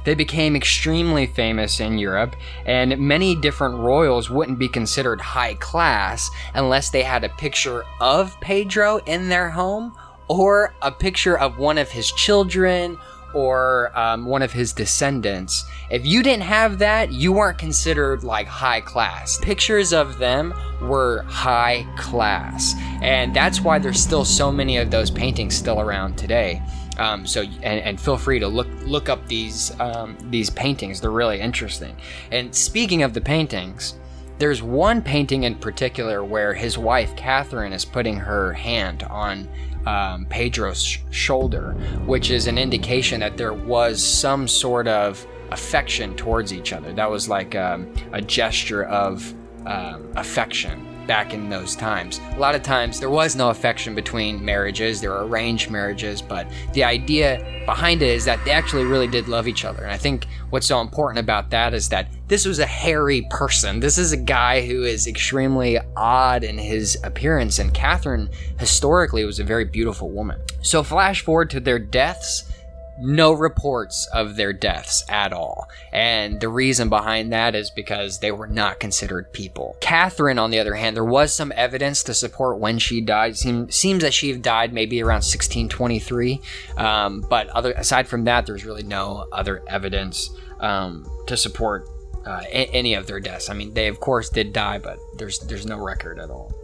They 0.04 0.14
became 0.14 0.56
extremely 0.56 1.26
famous 1.26 1.78
in 1.78 1.98
Europe, 1.98 2.34
and 2.66 2.98
many 2.98 3.36
different 3.36 3.78
royals 3.78 4.30
wouldn't 4.30 4.58
be 4.58 4.68
considered 4.68 5.20
high 5.20 5.54
class 5.54 6.30
unless 6.54 6.90
they 6.90 7.02
had 7.02 7.22
a 7.22 7.28
picture 7.28 7.84
of 8.00 8.40
Pedro 8.40 8.98
in 9.06 9.28
their 9.28 9.50
home 9.50 9.94
or 10.28 10.74
a 10.82 10.90
picture 10.90 11.38
of 11.38 11.58
one 11.58 11.78
of 11.78 11.90
his 11.90 12.10
children 12.12 12.98
or 13.34 13.90
um, 13.98 14.24
one 14.24 14.42
of 14.42 14.52
his 14.52 14.72
descendants. 14.72 15.64
If 15.90 16.06
you 16.06 16.22
didn't 16.22 16.44
have 16.44 16.78
that, 16.78 17.12
you 17.12 17.32
weren't 17.32 17.58
considered 17.58 18.24
like 18.24 18.46
high 18.46 18.80
class. 18.80 19.38
Pictures 19.38 19.92
of 19.92 20.18
them 20.18 20.54
were 20.80 21.22
high 21.22 21.86
class, 21.96 22.74
and 23.02 23.34
that's 23.34 23.60
why 23.60 23.78
there's 23.78 24.00
still 24.00 24.24
so 24.24 24.50
many 24.50 24.76
of 24.78 24.90
those 24.90 25.10
paintings 25.10 25.54
still 25.54 25.80
around 25.80 26.16
today. 26.16 26.62
Um, 26.96 27.26
so 27.26 27.42
and, 27.42 27.80
and, 27.80 28.00
feel 28.00 28.16
free 28.16 28.38
to 28.38 28.46
look 28.46 28.68
look 28.84 29.08
up 29.08 29.26
these 29.26 29.78
um, 29.80 30.16
these 30.30 30.48
paintings. 30.50 31.00
They're 31.00 31.10
really 31.10 31.40
interesting. 31.40 31.96
And 32.30 32.54
speaking 32.54 33.02
of 33.02 33.14
the 33.14 33.20
paintings, 33.20 33.96
there's 34.38 34.62
one 34.62 35.02
painting 35.02 35.44
in 35.44 35.54
particular 35.54 36.24
where 36.24 36.54
his 36.54 36.76
wife 36.76 37.14
Catherine 37.16 37.72
is 37.72 37.84
putting 37.84 38.16
her 38.16 38.52
hand 38.52 39.02
on 39.04 39.48
um, 39.86 40.26
Pedro's 40.26 40.82
sh- 40.82 41.00
shoulder, 41.10 41.72
which 42.06 42.30
is 42.30 42.46
an 42.46 42.58
indication 42.58 43.20
that 43.20 43.36
there 43.36 43.52
was 43.52 44.02
some 44.02 44.48
sort 44.48 44.88
of 44.88 45.26
affection 45.50 46.16
towards 46.16 46.52
each 46.52 46.72
other. 46.72 46.92
That 46.92 47.10
was 47.10 47.28
like 47.28 47.54
um, 47.54 47.92
a 48.12 48.20
gesture 48.20 48.84
of 48.84 49.32
um, 49.66 50.10
affection 50.16 50.93
back 51.06 51.34
in 51.34 51.48
those 51.48 51.76
times. 51.76 52.20
A 52.32 52.38
lot 52.38 52.54
of 52.54 52.62
times 52.62 53.00
there 53.00 53.10
was 53.10 53.36
no 53.36 53.50
affection 53.50 53.94
between 53.94 54.44
marriages, 54.44 55.00
there 55.00 55.10
were 55.10 55.26
arranged 55.26 55.70
marriages, 55.70 56.22
but 56.22 56.46
the 56.72 56.84
idea 56.84 57.62
behind 57.66 58.02
it 58.02 58.08
is 58.08 58.24
that 58.24 58.44
they 58.44 58.50
actually 58.50 58.84
really 58.84 59.06
did 59.06 59.28
love 59.28 59.48
each 59.48 59.64
other. 59.64 59.82
And 59.82 59.92
I 59.92 59.96
think 59.96 60.26
what's 60.50 60.66
so 60.66 60.80
important 60.80 61.18
about 61.18 61.50
that 61.50 61.74
is 61.74 61.88
that 61.90 62.08
this 62.28 62.46
was 62.46 62.58
a 62.58 62.66
hairy 62.66 63.26
person. 63.30 63.80
This 63.80 63.98
is 63.98 64.12
a 64.12 64.16
guy 64.16 64.66
who 64.66 64.84
is 64.84 65.06
extremely 65.06 65.78
odd 65.96 66.44
in 66.44 66.58
his 66.58 66.98
appearance, 67.04 67.58
and 67.58 67.72
Catherine 67.72 68.30
historically 68.58 69.24
was 69.24 69.38
a 69.40 69.44
very 69.44 69.64
beautiful 69.64 70.10
woman. 70.10 70.40
So, 70.62 70.82
flash 70.82 71.22
forward 71.22 71.50
to 71.50 71.60
their 71.60 71.78
deaths 71.78 72.50
no 72.98 73.32
reports 73.32 74.06
of 74.12 74.36
their 74.36 74.52
deaths 74.52 75.04
at 75.08 75.32
all. 75.32 75.68
And 75.92 76.40
the 76.40 76.48
reason 76.48 76.88
behind 76.88 77.32
that 77.32 77.54
is 77.54 77.70
because 77.70 78.18
they 78.18 78.30
were 78.30 78.46
not 78.46 78.80
considered 78.80 79.32
people. 79.32 79.76
Catherine, 79.80 80.38
on 80.38 80.50
the 80.50 80.58
other 80.58 80.74
hand, 80.74 80.96
there 80.96 81.04
was 81.04 81.34
some 81.34 81.52
evidence 81.56 82.02
to 82.04 82.14
support 82.14 82.58
when 82.58 82.78
she 82.78 83.00
died. 83.00 83.36
Seem, 83.36 83.70
seems 83.70 84.02
that 84.02 84.14
she 84.14 84.32
died 84.36 84.72
maybe 84.72 85.02
around 85.02 85.24
1623. 85.24 86.40
Um, 86.76 87.24
but 87.28 87.48
other 87.48 87.72
aside 87.72 88.08
from 88.08 88.24
that, 88.24 88.46
there's 88.46 88.64
really 88.64 88.82
no 88.82 89.26
other 89.32 89.62
evidence 89.66 90.30
um, 90.60 91.08
to 91.26 91.36
support 91.36 91.88
uh, 92.26 92.42
a- 92.46 92.70
any 92.72 92.94
of 92.94 93.06
their 93.06 93.20
deaths. 93.20 93.50
I 93.50 93.54
mean, 93.54 93.74
they 93.74 93.88
of 93.88 94.00
course 94.00 94.28
did 94.28 94.52
die, 94.52 94.78
but 94.78 94.98
there's 95.16 95.40
there's 95.40 95.66
no 95.66 95.78
record 95.78 96.18
at 96.18 96.30
all. 96.30 96.54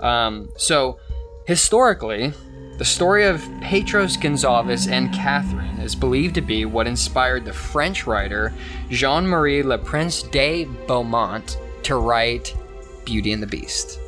Um, 0.00 0.50
so 0.56 0.98
historically, 1.46 2.32
the 2.80 2.84
story 2.86 3.26
of 3.26 3.46
Petrus 3.60 4.16
Gonsalvus 4.16 4.90
and 4.90 5.12
Catherine 5.12 5.78
is 5.80 5.94
believed 5.94 6.34
to 6.36 6.40
be 6.40 6.64
what 6.64 6.86
inspired 6.86 7.44
the 7.44 7.52
French 7.52 8.06
writer 8.06 8.54
Jean 8.88 9.26
Marie 9.26 9.62
Le 9.62 9.76
Prince 9.76 10.22
de 10.22 10.64
Beaumont 10.86 11.58
to 11.82 11.96
write 11.96 12.56
Beauty 13.04 13.34
and 13.34 13.42
the 13.42 13.46
Beast. 13.46 14.00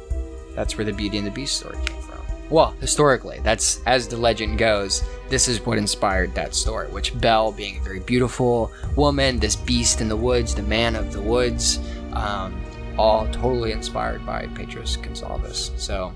That's 0.54 0.78
where 0.78 0.87
the 0.87 0.92
Beauty 0.94 1.18
and 1.18 1.26
the 1.26 1.30
Beast 1.30 1.58
story 1.58 1.76
came 1.85 2.00
from. 2.00 2.24
Well, 2.48 2.70
historically, 2.80 3.40
that's 3.40 3.82
as 3.85 4.08
the 4.08 4.16
legend 4.16 4.56
goes, 4.56 5.04
this 5.28 5.48
is 5.48 5.66
what 5.66 5.76
inspired 5.76 6.35
that 6.35 6.54
story, 6.54 6.88
which 6.88 7.20
Belle, 7.20 7.52
being 7.52 7.76
a 7.76 7.82
very 7.82 8.00
beautiful 8.00 8.72
woman, 8.96 9.38
this 9.38 9.54
beast 9.54 10.00
in 10.00 10.08
the 10.08 10.16
woods, 10.16 10.54
the 10.54 10.62
man 10.62 10.96
of 10.96 11.12
the 11.12 11.20
woods, 11.20 11.78
um, 12.14 12.58
all 12.96 13.26
totally 13.32 13.72
inspired 13.72 14.24
by 14.24 14.46
Petrus 14.54 14.96
Gonsalvus. 14.96 15.78
So, 15.78 16.14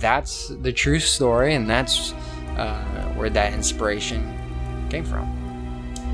that's 0.00 0.48
the 0.48 0.72
true 0.72 0.98
story, 0.98 1.54
and 1.54 1.68
that's 1.68 2.12
uh, 2.56 2.82
where 3.14 3.30
that 3.30 3.52
inspiration 3.52 4.36
came 4.90 5.04
from. 5.04 5.36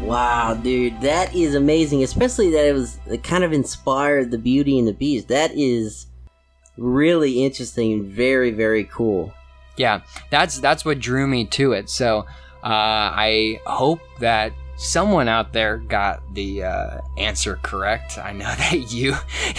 Wow, 0.04 0.54
dude, 0.54 1.00
that 1.00 1.34
is 1.34 1.54
amazing. 1.54 2.02
Especially 2.02 2.50
that 2.50 2.66
it 2.66 2.72
was 2.72 2.98
it 3.06 3.22
kind 3.22 3.44
of 3.44 3.52
inspired 3.52 4.30
the 4.30 4.38
Beauty 4.38 4.78
and 4.78 4.86
the 4.86 4.92
Beast. 4.92 5.28
That 5.28 5.52
is 5.54 6.06
really 6.76 7.44
interesting 7.44 7.92
and 7.92 8.04
very 8.04 8.50
very 8.50 8.84
cool. 8.84 9.32
Yeah, 9.76 10.02
that's 10.30 10.58
that's 10.58 10.84
what 10.84 11.00
drew 11.00 11.26
me 11.26 11.44
to 11.46 11.72
it. 11.72 11.90
So 11.90 12.20
uh, 12.62 12.68
I 13.14 13.60
hope 13.66 14.00
that 14.20 14.52
someone 14.76 15.28
out 15.28 15.52
there 15.52 15.78
got 15.78 16.22
the 16.34 16.64
uh, 16.64 17.00
answer 17.16 17.58
correct. 17.62 18.18
I 18.18 18.32
know 18.32 18.44
that 18.58 18.92
you 18.92 19.14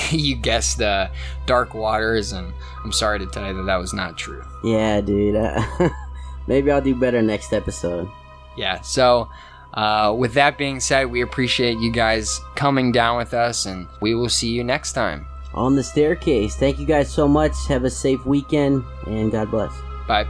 you 0.09 0.35
guessed 0.35 0.81
uh, 0.81 1.09
Dark 1.45 1.73
Waters, 1.73 2.31
and 2.31 2.53
I'm 2.83 2.91
sorry 2.91 3.19
to 3.19 3.25
tell 3.25 3.47
you 3.47 3.53
that 3.57 3.63
that 3.63 3.77
was 3.77 3.93
not 3.93 4.17
true. 4.17 4.43
Yeah, 4.63 5.01
dude. 5.01 5.35
Uh, 5.35 5.89
maybe 6.47 6.71
I'll 6.71 6.81
do 6.81 6.95
better 6.95 7.21
next 7.21 7.53
episode. 7.53 8.09
Yeah. 8.55 8.81
So. 8.81 9.29
Uh, 9.73 10.11
with 10.17 10.33
that 10.33 10.57
being 10.57 10.79
said, 10.79 11.05
we 11.05 11.21
appreciate 11.21 11.77
you 11.77 11.91
guys 11.91 12.41
coming 12.55 12.91
down 12.91 13.15
with 13.15 13.31
us, 13.31 13.67
and 13.67 13.85
we 14.01 14.15
will 14.15 14.29
see 14.29 14.49
you 14.49 14.63
next 14.63 14.93
time. 14.93 15.27
On 15.53 15.75
the 15.75 15.83
staircase. 15.83 16.55
Thank 16.55 16.79
you 16.79 16.85
guys 16.87 17.13
so 17.13 17.27
much. 17.27 17.53
Have 17.67 17.83
a 17.83 17.89
safe 17.89 18.25
weekend, 18.25 18.83
and 19.05 19.31
God 19.31 19.51
bless. 19.51 19.73
Bye. 20.07 20.25